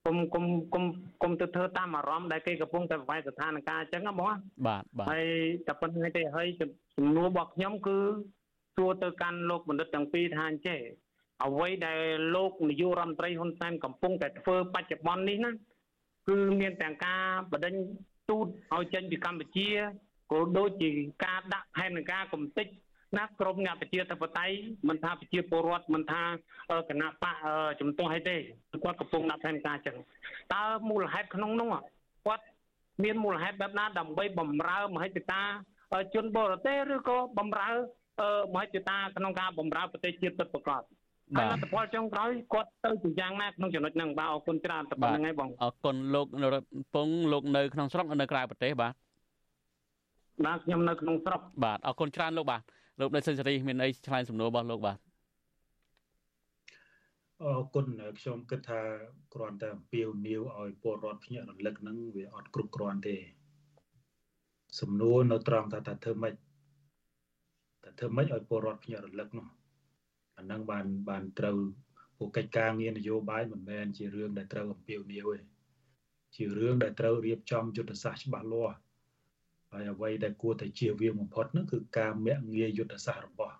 [0.07, 0.84] គុំគុំគុំ
[1.22, 4.26] គុំទៅធ្វើតាមអារម្មណ៍ដែលគេកំពុងតែប្រវាយស្ថានភាពអញ្ចឹងណាបង
[4.66, 5.26] បាទបាទហើយ
[5.66, 6.49] តែប៉ុណ្្នឹងទេហើយ
[6.97, 7.99] សំណួររបស់ខ្ញុំគឺ
[8.76, 10.80] សួរទៅកាន់លោកបណ្ឌិតទាំងពីរថាអញ្ចេះ
[11.45, 12.01] អ្វីដែល
[12.34, 15.51] លោកនាយករដ្ឋមន្ត្រីហ៊ុនសែនកំពុងតែធ្វើបច្ចុប្បន្ននេះណា
[16.28, 17.22] គឺមានទាំងការ
[17.53, 17.74] បដិញ
[18.28, 19.68] ទូតឲ្យចេញពីកម្ពុជា
[20.31, 20.91] ក៏ដូចជា
[21.24, 22.66] ការដាក់ផែនការកំតិច
[23.18, 24.55] ណាក្រមអ្នកប្រជាធិបតេយ្យ
[24.89, 26.22] មិនថាប្រជាពលរដ្ឋមិនថា
[26.91, 27.37] គណៈបក
[27.81, 28.37] ជំទាស់អីទេ
[28.85, 29.97] គាត់កំពុងដាក់ផែនការចឹង
[30.55, 31.68] តើមូលហេតុក្នុងនោះ
[32.26, 32.45] គាត់
[33.05, 35.43] មានមូលហេតុបែបណាដើម្បីបំរើមហិច្ឆតា
[36.14, 37.70] ជនបរទេសឬក៏បំរើ
[38.55, 40.85] មហិច្ឆតាក្នុងការបំរើប្រទេសជាតិពិតប្រាកដ
[41.37, 46.57] ហើយលទ្ធផលចុងក្រោយគាត់ទៅជាយ៉ាងណាក្នុងចំណុចហ្នឹងបាទអរគុណច្រើនតែប៉ុណ្្នឹងឯងបងអរគុណលោកនរ
[46.95, 48.93] ពងលោកនៅក្នុងស្រុកនៅក្រៅប្រទេសបាទ
[50.47, 52.62] បាទខ្ញុំនៅក្នុងស្រុកបាទអរគុណច្រើនលោកបាទ
[53.01, 54.99] លោកនៅសិនសេរីមានអីឆ្លើយសំណួររបស់លោកបាទ
[57.43, 57.86] អរគុណ
[58.18, 58.80] ខ្ញុំគិតថា
[59.34, 63.16] គ្រាន់តែអំពាវនាវឲ្យពលរដ្ឋភ្ញាក់រលឹកហ្នឹងវាអត់គ្រប់គ្រាន់ទេ
[64.80, 66.34] សំណួរនៅត្រង់ថាតើធ្វើម៉េច
[67.84, 69.47] តើធ្វើម៉េចឲ្យពលរដ្ឋភ្ញាក់រលឹកនោះ
[70.38, 71.59] អាហ្នឹងបានបានត្រូវ
[72.18, 75.45] ពួកកិច្ចការងារនយោបាយមិនមែនជារឿងដែលត្រូវអំពាវនាវទេ
[76.36, 78.76] ជារឿងដែលត្រូវរៀបចំយុទ្ធសាស្ត្រច្បាស់លាស់
[79.73, 83.57] ហើយអ្វីដែលគួរតែជៀសវាងបំផុតនោះគឺការមាក់ងាយយុទ្ធសាស្ត្ររបស់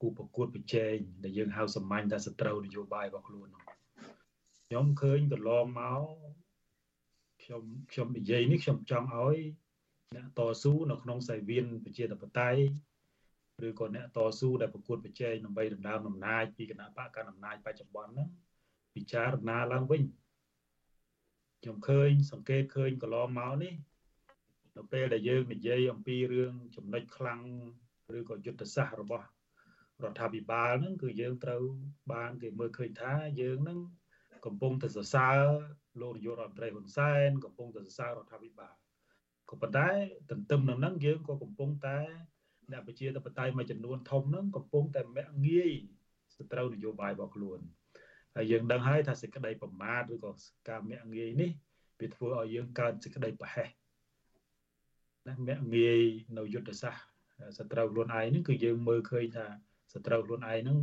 [0.00, 3.62] គូប្រកួតប្រជែងដែលយើងហៅសាមញ្ញថាសត្រូវនយោបាយរបស់ខ្លួននោះ
[4.66, 6.02] ខ្ញុំឃើញកន្លងមក
[7.42, 9.36] ខ្ញុំខ្ញុំនិយាយនេះខ្ញុំចង់ឲ្យ
[10.16, 12.60] អ្នកតស៊ូនៅក្នុងសាយវៀនប្រជាធិបតេយ្យ
[13.66, 18.28] ឬក៏អ្នកតស៊ូដែលប្រកួតប្រជែងដើម្បីដណ្ដើមអំណាចពីគណៈបកកណ្ដាលអំណាចបច្ចុប្បន្នហ្នឹង
[18.94, 20.02] ពិចារណាឡើងវិញ
[21.60, 23.74] ខ្ញុំឃើញសង្កេតឃើញកន្លងមកនេះ
[24.76, 27.42] នៅពេលដែលយើងនិយាយអំពីរឿងចំណុចខ្លាំង
[28.18, 29.26] ឬក៏យុទ្ធសាស្ត្ររបស់
[30.04, 31.62] រដ្ឋាភិបាលហ្នឹងគឺយើងត្រូវ
[32.12, 33.80] បានគេមើលឃើញថាយើងហ្នឹង
[34.46, 35.42] កំពុងតែសរសើរ
[36.00, 38.74] លោកនាយករដ្ឋមន្ត្រីហ៊ុនសែនកំពុងតែសរសើររដ្ឋាភិបាល
[39.50, 39.88] ក៏ប៉ុន្តែ
[40.30, 41.98] ទន្ទឹមនឹងហ្នឹងយើងក៏កំពុងតែ
[42.72, 45.72] អ្នកប្រជាធិបតេយ្យមួយចំនួនធំហ្នឹងកំពុងតែមាក់ងាយ
[46.36, 47.60] សត្រូវនយោបាយរបស់ខ្លួន
[48.36, 50.30] ហើយយើងដឹងហើយថាសេចក្តីប្រមាថឬក៏
[50.68, 51.50] ការមាក់ងាយនេះ
[52.00, 53.85] វាធ្វើឲ្យយើងកើតសេចក្តីប្រហែសណា
[55.46, 56.00] មាក់ងាយ
[56.38, 57.06] នៅយុទ្ធសាស្ត្រ
[57.58, 59.46] សត្រូវខ្លួនឯងហ្នឹងគឺយើងមើលឃើញថា
[59.92, 60.78] សត្រូវខ្លួនឯងហ្នឹង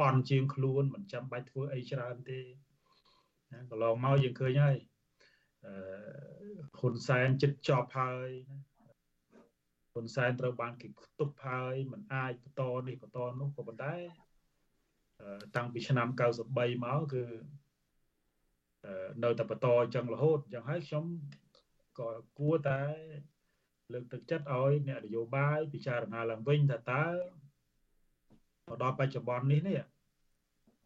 [0.00, 2.40] អន់ជាងខ្លួនមិនចាំបាច់ធ្វើអីច្រើនទេ
[3.52, 4.76] ណាកន្លងមកយើងឃើញហើយ
[5.64, 5.72] អឺ
[6.78, 8.58] ហ៊ុនសែនចិត្តចប់ហើយណា
[9.92, 13.94] ហ៊ុនសែនត្រូវបានគេខ្ទប់ហើយមិនអាចបន្តនេះបន្តនោះក៏ប៉ុន្តែ
[15.56, 16.08] តាំងពីឆ្នាំ
[16.46, 17.24] 93មកគឺ
[19.24, 21.04] នៅតែបន្តអញ្ចឹងរហូតអញ្ចឹងហើយខ្ញុំ
[21.98, 22.08] ក៏
[22.38, 22.80] គួរតែ
[23.92, 27.06] លើកទឹកចិត្តឲ្យអ្នកនយោបាយពិចារណាឡើងវិញថាតើ
[28.68, 29.80] មកដល់បច្ចុប្បន្ននេះនេះ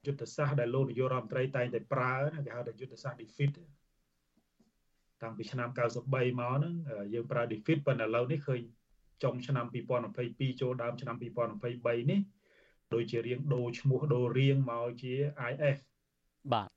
[0.07, 2.13] យុទ្ធសាស្ត្រដែលលោកនាយករដ្ឋមន្ត្រីតែងតែប្រើ
[2.47, 3.53] គេហៅថាយុទ្ធសាស្ត្រ defeat
[5.23, 6.75] តាំងពីឆ្នាំ93មកហ្នឹង
[7.15, 8.61] យើងប្រើ defeat ប៉ុន្តែឥឡូវនេះឃើញ
[9.23, 9.67] ចុងឆ្នាំ
[10.13, 12.21] 2022ចូលដើមឆ្នាំ2023នេះ
[12.95, 15.15] ដូចជារៀងដូរឈ្មោះដូររៀងមកជា
[15.51, 15.79] IF
[16.53, 16.69] បាទ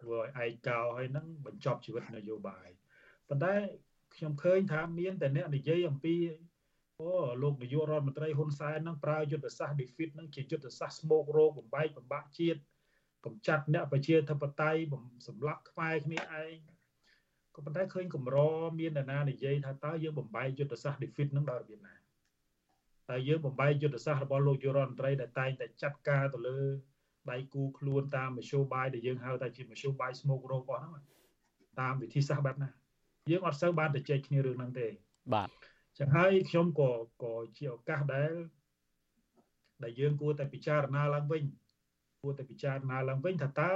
[0.00, 2.68] ធ្វើឲ្យឯកោហើយហ្នឹងបញ្ចប់ជីវិតនយោបាយ
[3.28, 3.54] ប៉ុន្តែ
[4.16, 6.14] ខ្ញុំឃើញថាមានតែអ្នកនិយាយអំពី
[7.00, 7.10] អូ
[7.42, 12.60] លោកនាយករដ្ឋមន្ត្រីហ៊ុនសែននឹងប្រើយុទ្ធសាស្ត្រ defeat នឹងជាយុទ្ធសាស្ត្រស្មោករោគបំបែកបំបាក់ជាតិ
[13.24, 14.80] កំចាត់អ្នកប្រជាធិបតេយ្យ
[15.28, 16.54] សម្លាប់ខ្មែរគ្នាឯង
[17.54, 18.36] ក៏ប៉ុន្តែឃើញកម្រ
[18.78, 21.94] មាននរណានិយាយថាតើយើងបំបែកយុទ្ធសាស្ត្រ defeat នឹងដល់របៀបណា
[23.10, 26.58] តើយើងបំបែកយុទ្ធសាស្ត្ររបស់លោកយុរដ្ឋមន្ត្រីដែលតែងតែចាត់ការទៅលើ
[27.30, 31.04] ដៃគូខ្លួនតាមមធ្យោបាយដែលយើងហៅថាជាមធ្យោបាយស្មោករោគអស់ហ្នឹង
[31.80, 32.70] តាមវិធីសាស្ត្របែបណា
[33.30, 34.86] យើងអត់សូវបានទៅជែកគ្នារឿងហ្នឹងទេ
[35.34, 35.48] បាទ
[35.98, 36.90] ចឹងហើយខ្ញុំក៏
[37.22, 38.32] ក៏ជាឱកាសដែល
[39.82, 41.42] ដែលយើងគួរតែពិចារណាឡើងវិញ
[42.22, 43.72] គួរតែពិចារណាឡើងវិញថាតើ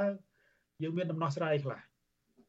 [0.82, 1.80] យើងមានដំណោះស្រាយខ្លះ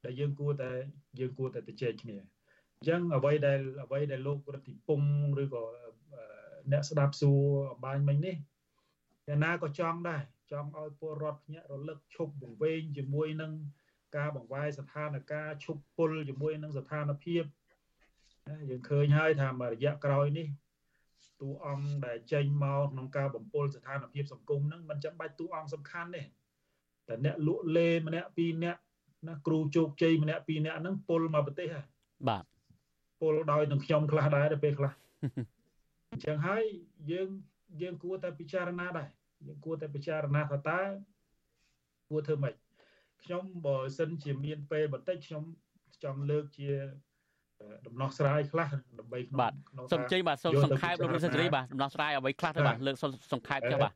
[0.06, 0.72] ដែលយើងគួរតែ
[1.20, 5.02] យើងគួរតែទៅជែកគ្នាអញ្ចឹងអ្វីដែលអ្វីដែលលោករដ្ឋិពង
[5.44, 5.64] ឬក៏
[6.72, 7.42] អ្នកស្ដាប់សួរ
[7.74, 8.36] អបាញ់មិញនេះ
[9.28, 13.52] អ្នកណាក៏ចង់ដែរចង់ឲ្យពលរដ្ឋភ្ញាក់រលឹកឈប់វង្វេងជាមួយនឹង
[14.18, 17.44] ការបង្វែរស្ថានភាពឈប់ពុលជាមួយនឹងស្ថានភាព
[18.70, 20.48] យើងឃើញហើយថាមួយរយៈក្រោយនេះ
[21.42, 26.24] តួអង្គដែលចេញមកក្នុងការបំពល់ស្ថានភាពសង្គមហ្នឹងมันចាំបាច់តួអង្គសំខាន់ទេ
[27.08, 28.80] តែអ្នកលក់លេម្នាក់ពីរនាក់
[29.28, 31.86] ណាគ្រូជោគជ័យម្នាក់ពីរនាក់ហ្នឹងពុលមកប្រទេសហើយ
[32.30, 32.44] បាទ
[33.22, 34.92] ពុលដោយនឹងខ្ញុំខ្លះដែរទៅពេលខ្លះ
[36.12, 36.64] អញ្ចឹងហើយ
[37.12, 37.28] យើង
[37.82, 39.10] យើងគួរតែពិចារណាដែរ
[39.48, 40.82] យើងគួរតែពិចារណាថាតើ
[42.10, 42.54] គួរធ្វើម៉េច
[43.26, 45.44] ខ្ញុំបើសិនជាមានពេលបន្តិចខ្ញុំ
[46.04, 46.70] ចង់លើកជា
[47.88, 48.70] ដំណោះស្រាយខ្លះ
[49.00, 49.54] ដើម្បីក្នុងបាទ
[49.92, 52.98] សូមជ័យបាទសូមសង្ខេបលោករដ្ឋសេរីបាទដំណោះស្រាយអ្វីខ្លះទៅបាទលើក
[53.34, 53.94] សង្ខេបចុះបាទ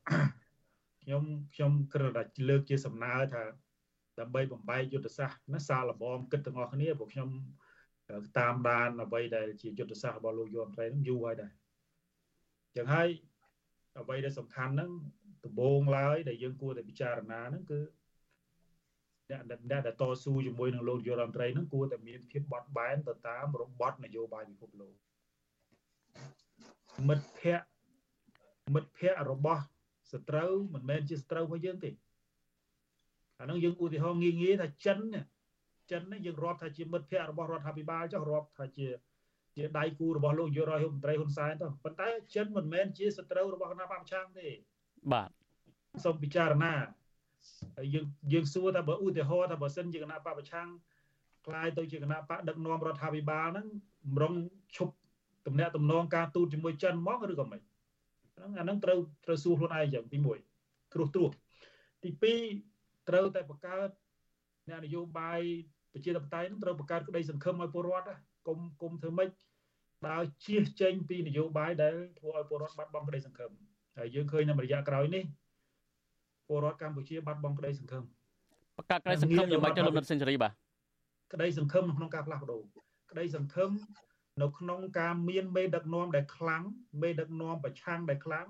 [1.04, 1.24] ខ្ញុំ
[1.56, 3.44] ខ្ញុំគ្រាន់តែលើកជាសំណើថា
[4.20, 7.30] ដើម្បីបំបែកយុទ្ធសាស្ត្រណាសាលបងគិតទាំងអស់គ្នាពួកខ្ញុំ
[8.40, 11.52] តាមដានអ្វីដែលជាយុទ្ធសាស្ត្ររបស់លោកយមត្រីនឹងយូរហើយដែរ
[12.76, 13.10] ចឹងហើយ
[14.00, 14.92] អ្វីដែលសំខាន់ហ្នឹង
[15.46, 17.80] ដំបូងឡើយដែលយើងគួរតែពិចារណាហ្នឹងគឺ
[19.30, 24.94] អ្នកអ្នកដែលតស៊ូជាមួយនឹងលោកយុរដ្ឋមន្ត្រីហ្នឹងគួរតែមានភាពបត់បែនទៅតាមរបបនយោបាយពិភពលោក
[27.08, 27.68] មិត្តភ័ក្តិ
[28.76, 29.64] មិត្តភ័ក្តិរបស់
[30.12, 31.92] សត្រូវមិនមែនជាសត្រូវរបស់យើងទេ
[33.40, 35.00] អាហ្នឹងយើងឧទាហរណ៍ងាយងាយថាចិន
[35.92, 38.88] ចិននេះយើងរាប់ថាជាមិត្តភ័ក្តិរបស់រដ្ឋាភិបាលចុះរាប់ថាជា
[39.56, 44.48] ជាដៃគូរបស់លោកយុរដ្ឋមន្ត្រីហ៊ុនសែនទៅប៉ុន្តែចិនមិនមែនជាសត្រូវរបស់គណៈបព្វឆាំងទេ
[45.14, 45.30] បាទ
[46.04, 46.86] សូមពិចារណាហើ
[47.94, 50.68] យើងយើងសួរថាបើឧទាហរណ៍ថាបើសិនជាគណៈបពប្រឆាំង
[51.46, 53.68] ខ្លាយទៅជាគណៈបកដឹកនាំរដ្ឋាភិបាលហ្នឹង
[54.16, 54.34] ម្រង
[54.76, 54.94] ឈប់
[55.48, 57.62] តំណែងតំណងការទូតជាមួយចិនមកឬក៏មិន
[58.36, 60.18] ហ្នឹងអាហ្នឹងត្រូវត្រូវសួរខ្លួនឯងចឹងទី
[60.56, 61.32] 1ត្រួសត្រាស
[62.04, 62.10] ទី
[62.60, 63.90] 2ត្រូវតែបង្កើត
[64.70, 65.42] អ្នកនយោបាយ
[65.94, 68.10] ប្រជាធិបតេយ្យនឹងត្រូវបង្កើតក្តីសង្ឃឹមឲ្យពលរដ្ឋ
[68.48, 69.30] គុំគុំធ្វើម៉េច
[70.08, 73.52] ដើរជៀសចេញពីនយោបាយដែលធ្វើឲ្យពលរដ្ឋបាត់បង់ក្តីសង្ឃឹម
[73.98, 75.24] ហើយយើងឃើញនៅរយៈក្រោយនេះ
[76.48, 78.04] ពលរដ្ឋកម្ពុជាបាត់បង់ក្តីសង្ឃឹម
[78.78, 80.52] បង្កើតក្តីសង្ឃឹមយ៉ាងម៉េចទៅលោកនិតសេនស៊ូរីបាទ
[81.34, 82.62] ក្តីសង្ឃឹមក្នុងការផ្លាស់ប្ដូរ
[83.12, 83.70] ក្តីសង្ឃឹម
[84.42, 86.64] នៅក្នុងការមានមេដឹកនាំដែលខ្លាំង
[87.02, 88.48] មេដឹកនាំប្រឆាំងដែលខ្លាំង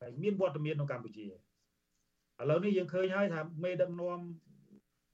[0.00, 1.30] ហើយមានវត្តមាននៅកម្ពុជាឥ
[2.50, 4.18] ឡូវនេះយើងឃើញហើយថាមេដឹកនាំ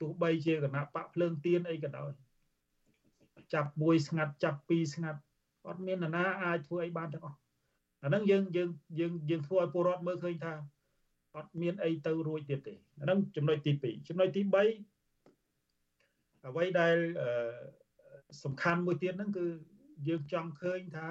[0.01, 2.11] ទោះបីជាគណៈបកភ្លើងទៀនអីក៏ដោយ
[3.55, 5.21] ចាប់មួយស្ងាត់ចាប់ពីរស្ងាត់
[5.67, 7.39] អត់មាននរណាអាចធ្វើអីបានទាំងអស់
[8.03, 8.69] អាហ្នឹងយើងយើង
[9.01, 10.53] យើងយើងធ្វើឲ្យពលរដ្ឋមើលឃើញថា
[11.37, 14.55] អត់មានអីទៅរួចទៀតទេហ្នឹងចំណុចទី2ចំណុចទី3
[16.49, 16.97] អ្វីដែល
[18.45, 19.47] សំខាន់មួយទៀតហ្នឹងគឺ
[20.09, 21.09] យើងចង់ឃើញថា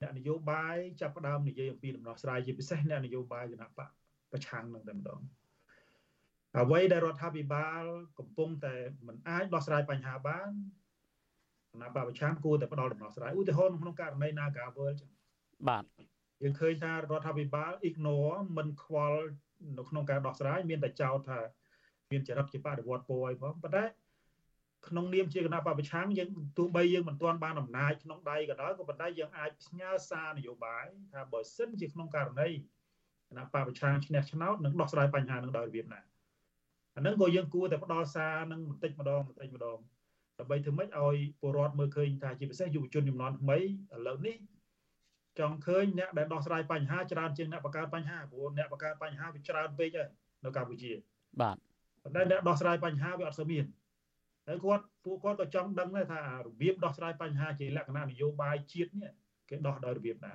[0.00, 3.88] អ្នកនយោបាយចាប់ផ្ដើមនិយាយអំពីដំណោះស្រាយជាពិសេសអ្នកនយោបាយគណៈបក
[4.32, 5.20] ប្រឆាំងនឹងតែម្ដង
[6.56, 7.82] អ្វីដែលរដ្ឋាភិបាល
[8.18, 8.74] កំពុងតែ
[9.06, 10.50] មិនអាចដោះស្រាយបញ្ហាបាន
[11.72, 15.10] គណៈបកប្រឆាំងគួរតែផ្ដល់ដំណោះស្រាយឧទាហរណ៍ក្នុងករណី Nagawal ចឹង
[15.68, 15.84] បាទ
[16.42, 19.22] យើងឃើញថារដ្ឋាភិបាល ignore មិនខ្វល់
[19.78, 21.40] នៅក្នុងការដោះស្រាយមានតែចោទថា
[22.10, 23.84] មានចរិតជាបដិវត្តពរអីផងប៉ុន្តែ
[24.88, 26.28] ក្នុងនាមជាគណៈបព្វឆាំងយើង
[26.58, 36.00] ទោះបីយើងមិនទាន់បានអំណាចក្នុងដៃក៏ដោយក៏ប៉ុន្តែយើងអាចផ្ញើសារនយោបាយថាបើសិនជាក្នុងករណីគណៈបព្វឆាំងឈ្នះឆ្នោតនឹងដោះស្រាយបញ្ហានឹងដោយរបៀបណា
[36.96, 39.78] អានឹងក៏យើងគួរតែផ្ដល់សារនឹងបន្តិចម្ដងបន្តិចម្ដង
[40.38, 43.62] ដើម្បីធ្វើម៉េចឲ្យពលរដ្ឋមើលឃើញថាជាពិសេសយុវជនចំនួនថ្មីឥ
[44.06, 44.36] ឡូវនេះ
[45.38, 50.08] ចង់ឃើញអ្នកដែលដោះស្រាយបញ្ហាច្រើនជាងអ្នកបង្កើតបញ្ហាព្រោះអ្នកបង្កើតបញ្ហាវាច្រើនពេកហើយ
[50.44, 50.92] នៅកម្ពុជា
[51.40, 51.56] បាទ
[52.02, 53.64] ប៉ុន្តែអ្នកដោះស្រាយបញ្ហាវាអត់សូវមាន
[54.46, 59.12] ហើយគាត់ពួកគាត់ក៏ចង់ដឹងដែរថារបៀបដោះស្រាយបញ្ហាជាលក្ខណៈនយោបាយជាតិនេះ
[59.48, 60.32] គេដោះដោយរបៀបណា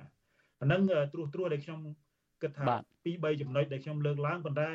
[0.60, 0.80] អាហ្នឹង
[1.12, 1.80] ត្រួសត្រួសដែលខ្ញុំ
[2.42, 2.64] គិតថា
[3.04, 4.70] ពីរ3ចំណុចដែលខ្ញុំលើកឡើងប៉ុន្តែ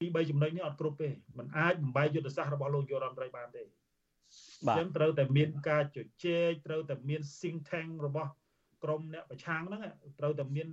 [0.00, 3.62] ពីរ3ចំណុចនេះអត់គ្រប់ទេมันអាចបំបែកយុទ្ធសាស្ត្ររបស់លោកយុរដ្ឋមន្ត្រីបានទេ
[4.66, 8.30] បាទអញ្ចឹងត្រូវតែមានការជជែកត្រូវតែមាន think tank របស់
[8.86, 9.82] ក្រមអ្នកប្រឆាំងហ្នឹង
[10.18, 10.68] ត្រូវតែមាន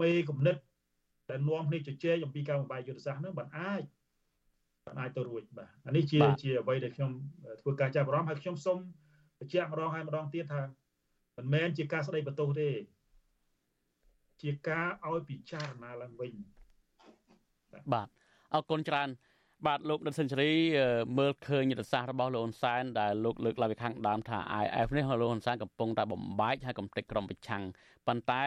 [0.00, 0.56] មេគំនិត
[1.30, 3.82] ដែលនាំគ្នាជជែកអំពីការបំបាយយុទ្ធសាស្ត្រហ្នឹងបានអាច
[4.86, 7.10] បានអាចទៅរួចបាទអានេះជាជាអ្វីដែលខ្ញុំ
[7.60, 8.78] ធ្វើការចាប់អារម្មណ៍ហើយខ្ញុំសូម
[9.38, 10.62] បញ្ជាក់ម្ដងហើយម្ដងទៀតថា
[11.36, 12.70] មិនមែនជាការស្ដីបន្ទោសទេ
[14.42, 16.32] ជាការឲ្យពិចារណាឡើងវិញ
[17.92, 18.08] បាទ
[18.54, 19.08] អរគុណច្រើន
[19.66, 20.52] បាទលោកដិនសេនស៊ូរី
[21.18, 27.62] មើលឃើញយុទ្ធសាស្ត្ររបស់លោកហ៊ុនសែនដែលលោកលើកឡើងពីខាងដើមថា IF នេះលោកហ៊ុនសែនកំពុងតែបំបែកហើយកំទេចក្រុមប្រឆាំង
[28.06, 28.44] ប៉ុន្តែ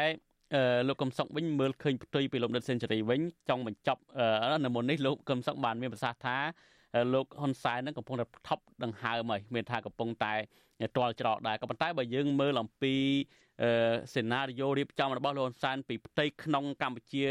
[0.88, 4.02] លោកកំសុកវិញមើលឃើញផ្ទុយពីលោកដិនសេនស៊ូរីវិញចង់បញ្ចប់
[4.66, 6.38] នៅមុននេះលោកកំសុកបានមានប្រសាសន៍ថា
[7.14, 10.34] លោកហ៊ុនសែននឹងកំពុងតែថប់ដង្ហើមហើយមានថាកំពុងតែ
[10.96, 12.96] ទាល់ច្រកដែរក៏ប៉ុន្តែបើយើងមើលអំពី
[14.14, 17.24] សេណារីយ៉ូរៀបចំរបស់លោកហ៊ុនសែនពីផ្ទៃក្នុងកម្ពុជា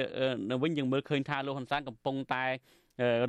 [0.51, 2.45] នៅវិញយើងមើលឃើញថាលោកហ៊ុនសែនកំពុងតែ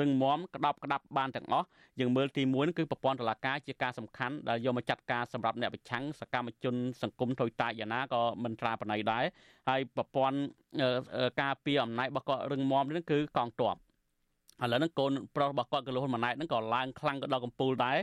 [0.01, 1.65] រឹងមាំក្តាប់ក្តាប់បានទាំងអស់
[1.99, 9.23] យើងមើលទី1គឺប្រព័ន្ធតុលាការជាការសំខាន់ដែលយកមកចាត់ការសម្រាប់អ្នកប្រឆាំងសកម្មជនសង្គមថយតាចយ៉ាងណាក៏មិនត្រាប្រណីដែរ
[9.69, 10.37] ហើយប្រព័ន្ធ
[11.41, 13.75] ការពារអំណាចរបស់គាត់រឹងមាំនេះគឺកងទ័ព
[14.63, 17.97] ឥឡូវហ្នឹងកូនប្រុសរបស់គាត់គឺលោកហ៊ុនម៉ាណែតហ្នឹងក៏ឡើងខ្លាំងក៏ដល់កំពូលដែរ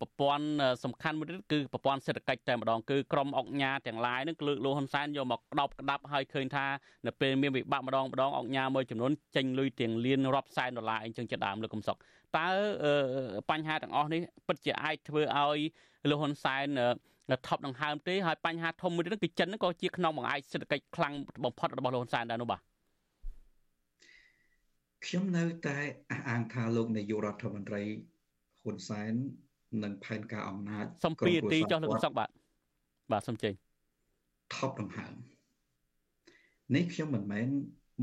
[0.00, 0.46] ប្រព័ន្ធ
[0.84, 6.66] សំខាន់មួយទៀតគឺប្រព័ន្ធសេដ្ឋកិច្ចតែម្ដងគឺក្រមអង្គញាទាំងឡាយនឹងលើកលោកហ៊ុនសែនយកមកក្តោបក្តាប់ហើយឃើញថា
[7.06, 11.96] នៅពេលមានវិបត្តិម្ដងម្ដងអង្គញាមួយចំនួនចេញលុយទាំងលានរាប់សែនដុល្លារអីចឹងជាដើមលើកំសុក
[12.36, 12.48] តើ
[13.50, 15.58] បញ្ហាទាំងអស់នេះពិតជាអាចធ្វើឲ្យ
[16.10, 16.66] លោកហ៊ុនសែន
[17.46, 21.14] ថប់ដង្ហើមទេហើយបញ្ហាធំមួយទៀតគឺចិនក៏ជាក្នុងបង្អែកសេដ្ឋកិច្ចខ្លាំង
[21.44, 22.60] បំផុតរបស់លោកហ៊ុនសែនដែរនោះបាទ
[25.06, 25.78] ខ្ញុំនៅតែ
[26.10, 27.82] អះអាងថាលោកនាយករដ្ឋមន្ត្រី
[28.62, 29.12] ហ៊ុនសែន
[29.82, 32.28] និងផែនការអំណាចសំពីទីចោះលោកសុកបាទ
[33.12, 33.52] បាទសំចេញ
[34.54, 35.14] ថប់ដង្ហើម
[36.74, 37.48] នេះខ្ញុំមិនមែន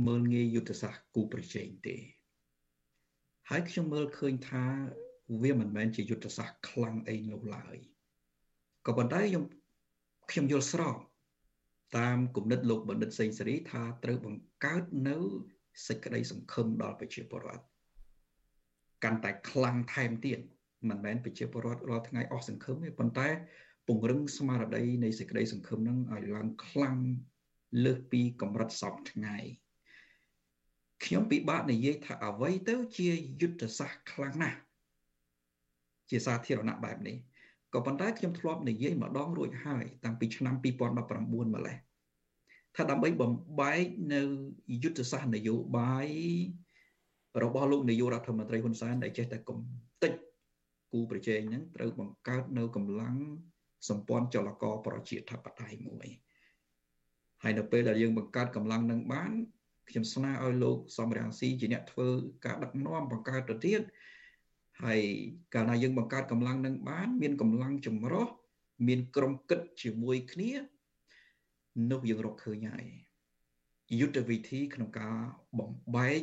[0.08, 1.96] មើលងាយយុទ្ធសាស្ត្រគូប្រជែងទេ
[3.50, 4.64] ហើយខ្ញុំមើលឃើញថា
[5.42, 7.76] វាមិនមែនជាយុទ្ធសាស្ត្រខ្លាំងអីនោះឡើយ
[8.88, 9.44] ក៏ប៉ុន្តែខ្ញុំ
[10.32, 10.96] ខ្ញុំយល់ស្រប
[11.98, 15.18] តាមគំនិតលោកបណ្ឌិតសេងសេរីថាត្រូវបង្កើតនៅ
[15.88, 17.66] សេចក្តីសង្ឃឹមដល់ប្រជាពលរដ្ឋ
[19.04, 20.40] កាន់តែខ្លាំងថែមទៀត
[20.90, 23.28] មិនមែនប្រជាពលរដ្ឋរាល់ថ្ងៃអស់សង្ឃឹមទេប៉ុន្តែ
[23.88, 26.98] ពង្រឹងស្មារតីនៃសេចក្តីសង្ឃឹមនឹងឲ្យឡើងខ្លាំង
[27.86, 29.38] លើសពីកម្រិតសពថ្ងៃ
[31.06, 33.10] ខ្ញុំពិបាកនិយាយថាអ្វីទៅជា
[33.42, 34.60] យុទ្ធសាស្ត្រខ្លាំងណាស់
[36.10, 37.18] ជាសាធារណៈបែបនេះ
[37.74, 41.78] ក៏ប៉ុន្តែខ្ញុំធ្លាប់និយាយម្ដងរួចហើយតាំងពីឆ្នាំ2019ម្លេះ
[42.76, 44.22] ថាដើម្បីបំបែកនៅ
[44.84, 46.08] យុទ្ធសាស្ត្រនយោបាយ
[47.44, 49.91] របស់លោកនាយករដ្ឋមន្ត្រីហ៊ុនសែនដែលចេះតែកំតិច
[50.92, 53.16] គូប្រជែងហ្នឹងត្រូវបង្កើតនៅកម្លាំង
[53.90, 56.08] សម្ព័ន្ធចលករប្រជាធិបតេយ្យមួយ
[57.44, 59.32] ហើយនៅពេលដែលយើងបង្កើតកម្លាំងនឹងបាន
[59.90, 62.08] ខ្ញុំស្នើឲ្យលោកសំរាំងស៊ីជាអ្នកធ្វើ
[62.46, 63.82] ការដឹកនាំបង្កើតទៅទៀត
[64.84, 65.02] ហើយ
[65.54, 68.28] កាលណាយើងបង្កើតកម្លាំងនឹងបាន មានកម្លាំងចម្រុះ
[68.88, 70.52] មានក្រុមគិតជាមួយគ្នា
[71.92, 72.86] នោះយើងរកឃើញហើយ
[74.00, 75.16] យុទ្ធវិធីក្នុងការ
[75.60, 76.22] បំបែក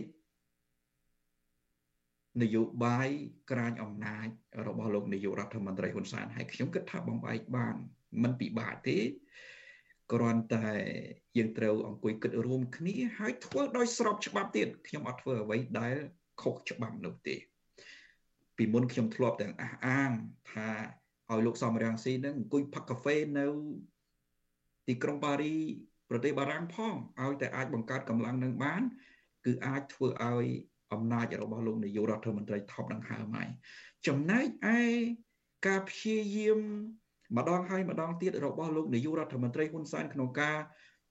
[2.42, 3.08] នយោបាយ
[3.50, 4.28] ក្រាញអំណាច
[4.66, 7.74] របស់លោកនាយករដ្ឋមន្ត្រីហ៊ុនសែនហើយខ្ញុំគិតថាបំបែកបាន
[8.22, 8.98] មិនពិបាកទេ
[10.12, 10.68] គ្រាន់តែ
[11.36, 15.96] យើងត្រូវអង្គុយគិតរួមគ្នាហើយធ្វើដោយស្របច្បាប់ទៀតខ្ញុំអត់ធ្វើអ្វីដែល
[16.42, 17.36] ខុសច្បាប់នោះទេ
[18.56, 20.10] ពីមុនខ្ញុំធ្លាប់ទាំងអះអាង
[20.52, 20.68] ថា
[21.30, 23.46] ឲ្យលោកសំរាំងស៊ីនឹងអង្គុយផឹកកាហ្វេនៅ
[24.88, 25.54] ទីក្រុងប៉ារី
[26.10, 28.82] ប្រទេសបារាំងផងឲ្យតែអាចបង្កើតកម្លាំងនឹងបាន
[29.46, 30.46] គឺអាចធ្វើឲ្យ
[30.92, 33.48] អំណាចរបស់លោកនាយករដ្ឋមន្ត្រីថប់ដង្ហើមហើយ
[34.06, 34.78] ចំណែកឯ
[35.66, 36.60] ការព្យាយាម
[37.36, 40.58] ម្ដងហើយម្ដងទៀតរបស់លោកនាយករដ្ឋមន្ត្រីហ៊ុនសែនក្នុងការ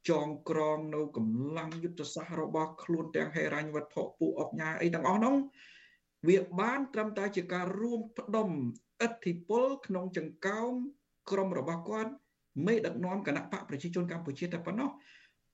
[0.09, 5.35] ចងក្រងនៅកម្លាំងយុទ្ធសាស្ត្ររបស់ខ្លួនទាំងហេរញ្ញវត្ថុពួកអុកញ៉ាអីទាំងអស់នោះ
[6.27, 8.49] វាបានត្រឹមតែជាការរួមផ្ដុំ
[9.01, 10.71] អធិពលក្នុងចង្កោម
[11.31, 12.11] ក្រមរបស់គាត់
[12.65, 14.89] មេដឹកនាំគណៈបកប្រជាជនកម្ពុជាតែប៉ុណ្ណោះ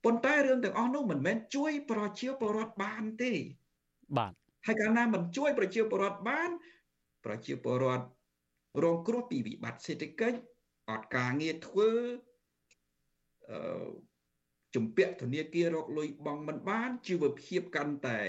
[0.03, 3.33] ប៉ុន្តែរឿងទាំងអស់នោះមិនមែនជួយប្រជាពលរដ្ឋបានទេ
[4.17, 4.31] បាទ
[4.65, 6.49] ហើយកាលណាមិនជួយប្រជាពលរដ្ឋបាន
[7.25, 8.05] ប្រជាពលរដ្ឋ
[8.83, 10.37] រងគ្រោះពីវិបត្តិសេដ្ឋកិច្ច
[10.89, 11.89] អត់ការងារធ្វើ
[13.49, 13.89] អឺ
[14.75, 18.19] ជំពាក់ធនាគាររកលុយបង់មិនបានជីវភាពកាន់តែ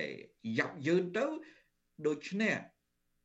[0.58, 1.26] យ៉ាប់យ៉ឺនទៅ
[2.06, 2.54] ដូច្នេះ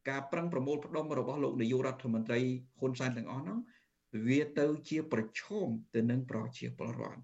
[0.10, 2.40] ការប្រឹងប្រមូលផ្ដុំរបស់លោកនាយករដ្ឋមន្ត្រី
[2.80, 3.60] ហ៊ុនសែនទាំងអស់ហ្នឹង
[4.28, 7.22] វាទៅជាប្រឈមទៅនឹងប្រជាពលរដ្ឋ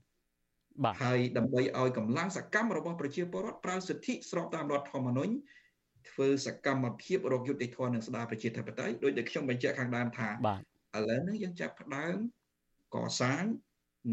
[0.84, 5.34] បាទហើយដើម្បីឲ្យកម្លាំងសកម្មរបស់ប្រជាពលរដ្ឋប្រើសិទ្ធិស្របតាមរដ្ឋធម្មនុញ្ញ
[6.10, 10.62] ធ្វើសកម្មភាពរកយុត្តិធម៌និងស្ដារប្រជាធិបតេយ្យដោយដែលខ្ញុំបញ្ជាក់ខាងដើមថាបាទ
[10.98, 12.16] ឥឡូវនេះយើងចាប់ផ្ដើម
[12.96, 13.44] កសាង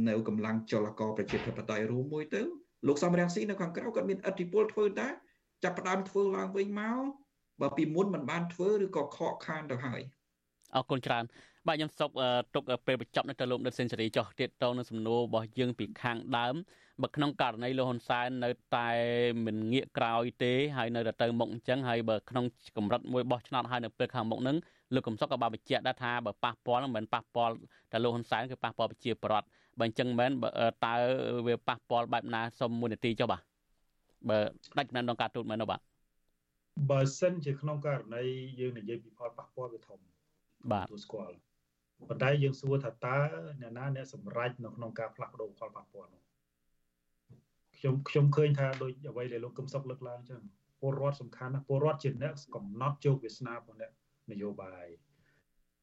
[0.08, 2.42] នៅកម្លាំងចលករប្រជាធិបតេយ្យរួមមួយទៅ
[2.86, 5.08] លោកសំរងស៊ីនៅខាងក្រៅគាត់មានអធិបុលធ្វើតា
[5.64, 7.02] ចាប់ផ្ដើមធ្វើឡើងវិញមក
[7.60, 10.00] បើពីមុនមិនបានធ្វើឬក៏ខកខានទៅហើយ
[10.74, 11.24] អរគុណច្រើន
[11.68, 12.10] បាទខ្ញុំសុក
[12.54, 16.54] ទុកពេលបញ្ចប់នៅទៅលោកដិតសេនស៊ូរីចោះទៀតតនៅសំណួររបស់យើងពីខាងដើម
[17.02, 18.90] បើក្នុងករណីលោកហ៊ុនសែននៅតែ
[19.46, 22.44] មិនងាកក្រោយទេហើយនៅតែទៅមុខអញ្ចឹងហើយបើក្នុង
[22.76, 24.56] កម្រិតមួយបោះឆ្នោតហើយនៅពេលខាងមុខហ្នឹង
[24.94, 27.54] លោកកំសុកក៏បានបញ្ជាក់ដែរថាបើប៉ះពាល់ហ្នឹងមិនប៉ះពាល់
[27.92, 29.46] តែលោកហ៊ុនសែនគឺប៉ះពាល់ប្រជាពលរដ្ឋ
[29.78, 30.30] បើអញ្ចឹងមិន
[30.86, 30.94] តើ
[31.46, 33.42] វាប៉ះពាល់បែបណាសុំមួយនាទីចុះបាទ
[34.28, 34.38] បើ
[34.78, 35.80] ដាច់ដំណើរការទូតមែនទេបាទ
[36.90, 38.22] បើសិនជាក្នុងករណី
[38.60, 39.98] យើងនិយាយពីផលប៉ះពាល់វាធំ
[40.72, 41.34] បាទទូស្គាល់
[42.08, 43.18] ប៉ុន្តែយើងសួរថាតើ
[43.60, 46.22] អ្នកណាអ្នកសម្រេចនៅក្នុងការផ្លាស់ប្ដូរផលប៉ះពាល់នោះ
[47.78, 50.42] ខ្ញុំខ្ញុំឃើញថាដូចអ្វីដែលលោកកឹមសុខលើកឡើងចឹង
[50.80, 53.90] ពលរដ្ឋសំខាន់ណាពលរដ្ឋជាអ្នកកំណត់ជោគវាសនារបស់អ្នក
[54.30, 54.86] នយោបាយ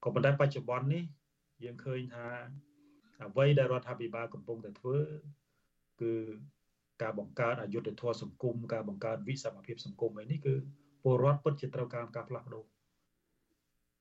[0.03, 1.03] ក៏ប៉ុន្តែបច្ចុប្បន្ននេះ
[1.63, 2.27] យើងឃើញថា
[3.25, 4.97] អ្វីដែលរដ្ឋាភិបាលកំពុងតែធ្វើ
[6.01, 6.13] គឺ
[7.01, 10.55] ការបង្កើតអយុធធម៌សង្គមការបង្កើតវិសមភាពសង្គមអីនេះគឺ
[11.03, 12.63] ពលរដ្ឋពិតជាត្រូវការការផ្លាស់ប្ដូរ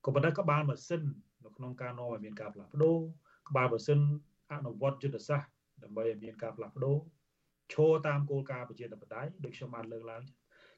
[0.04, 1.02] ក៏ប៉ុន្តែក្បាលម៉ាស៊ីន
[1.44, 2.98] នៅក្នុងការនាំឲ្យមានការផ្លាស់ប្ដូរ
[3.48, 4.00] ក្បាលម៉ាស៊ីន
[4.52, 5.48] អនុវត្តយុទ្ធសាស្ត្រ
[5.82, 6.96] ដើម្បីឲ្យមានការផ្លាស់ប្ដូរ
[7.72, 10.22] ឈរតាមគោលការណ៍ប្រជាធិបតេយ្យដូចខ្ញុំបានលើកឡើង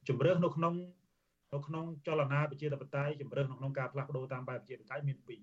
[0.07, 0.73] ជំរឿននៅក្នុង
[1.53, 5.41] នៅក្នុងចលនាប្រជាធិបតេយ្យជំរឿននៅក្នុងការផ្លាស់ប្ដូរតាមបែបប្រជាធិបតេយ្យមានពីរ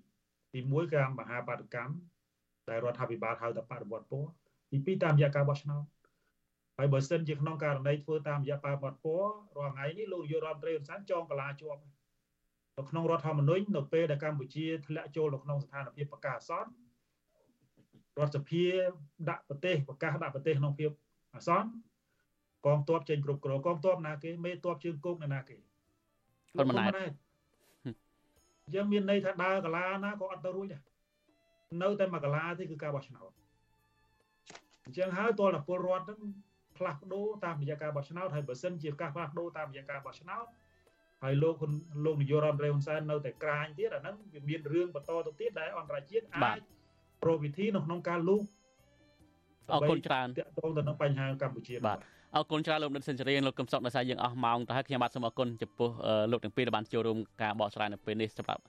[0.53, 1.93] ទី1គឺមហាបាតកម្ម
[2.69, 4.29] ដែលរដ្ឋាភិបាលហៅថាបដិវត្តពណ៌
[4.71, 5.83] ទី2តាមរយៈការបោះឆ្នោត
[6.77, 11.81] ហើយបើសិនជាក្នុងករណីធ្វើតាមរយៈបាវត្តពណ៌រាល់ថ្ងៃនេះលោកយុរដ្ឋមន្ត្រីហ៊ុនសែនចងកលាជាប់
[12.79, 16.71] នៅក្នុងរដ្ឋធម្មនុញ្ញនៅពេលដែលកម្ពុជាធ្លាក់ចូលនៅក្នុងស្ថានភាពប្រកាសអាសន្ន
[18.17, 18.63] រដ្ឋសភា
[19.29, 20.89] ដាក់ប្រទេសប្រកាសដាក់ប្រទេសក្នុងភាព
[21.35, 21.69] អាសន្ន
[22.65, 25.57] កងទ័ពចេញគ្រប់គ្រងកងទ័ពណាគេមេទ័ពជើងគោកណាគេ
[26.55, 27.11] ហ៊ុនម៉ាណែត
[27.85, 30.81] អញ្ចឹងមានន័យថាដើរកាឡាណាក៏អត់ទៅរួចដែរ
[31.81, 33.31] នៅតែមួយកលាទេគឺការបោះឆ្នោត
[34.85, 36.19] អញ្ចឹងហើយតលពលរដ្ឋហ្នឹង
[36.77, 40.45] ផ្លាស់ប្ដូរតាមរយៈការបោះឆ្នោតហើយបើសិនជាការផ្លាស់ប្ដូរតាមរយៈការបោះឆ្នោត
[41.23, 41.55] ហើយលោក
[42.05, 46.59] លោកនាយករដ្ឋមន្ត្រីហ៊ុនសែននៅតែក្រាញទៀតអាហ្នឹងវាមានរឿងបន្តទៅទៀតដែលអន្តរជាតិអាច
[47.23, 48.43] ប្រវិធីនៅក្នុងការលូក
[49.73, 51.97] អរគុណច្រើនតកតងទៅនឹងបញ្ហាកម្ពុជាបាទ
[52.35, 55.89] អរគុណច្រើនលោកនិតសេនស៊ូរីលោកកឹមសុខដោយសារយើងអស់ម៉ោងទៅហើយខ្ញុំបាទសូមអរគុណចំពោះ
[56.31, 58.61] លោកទាំងពីរដែលបានចូលរួមការបកស្រាយនៅពេលនេះសម្រាប់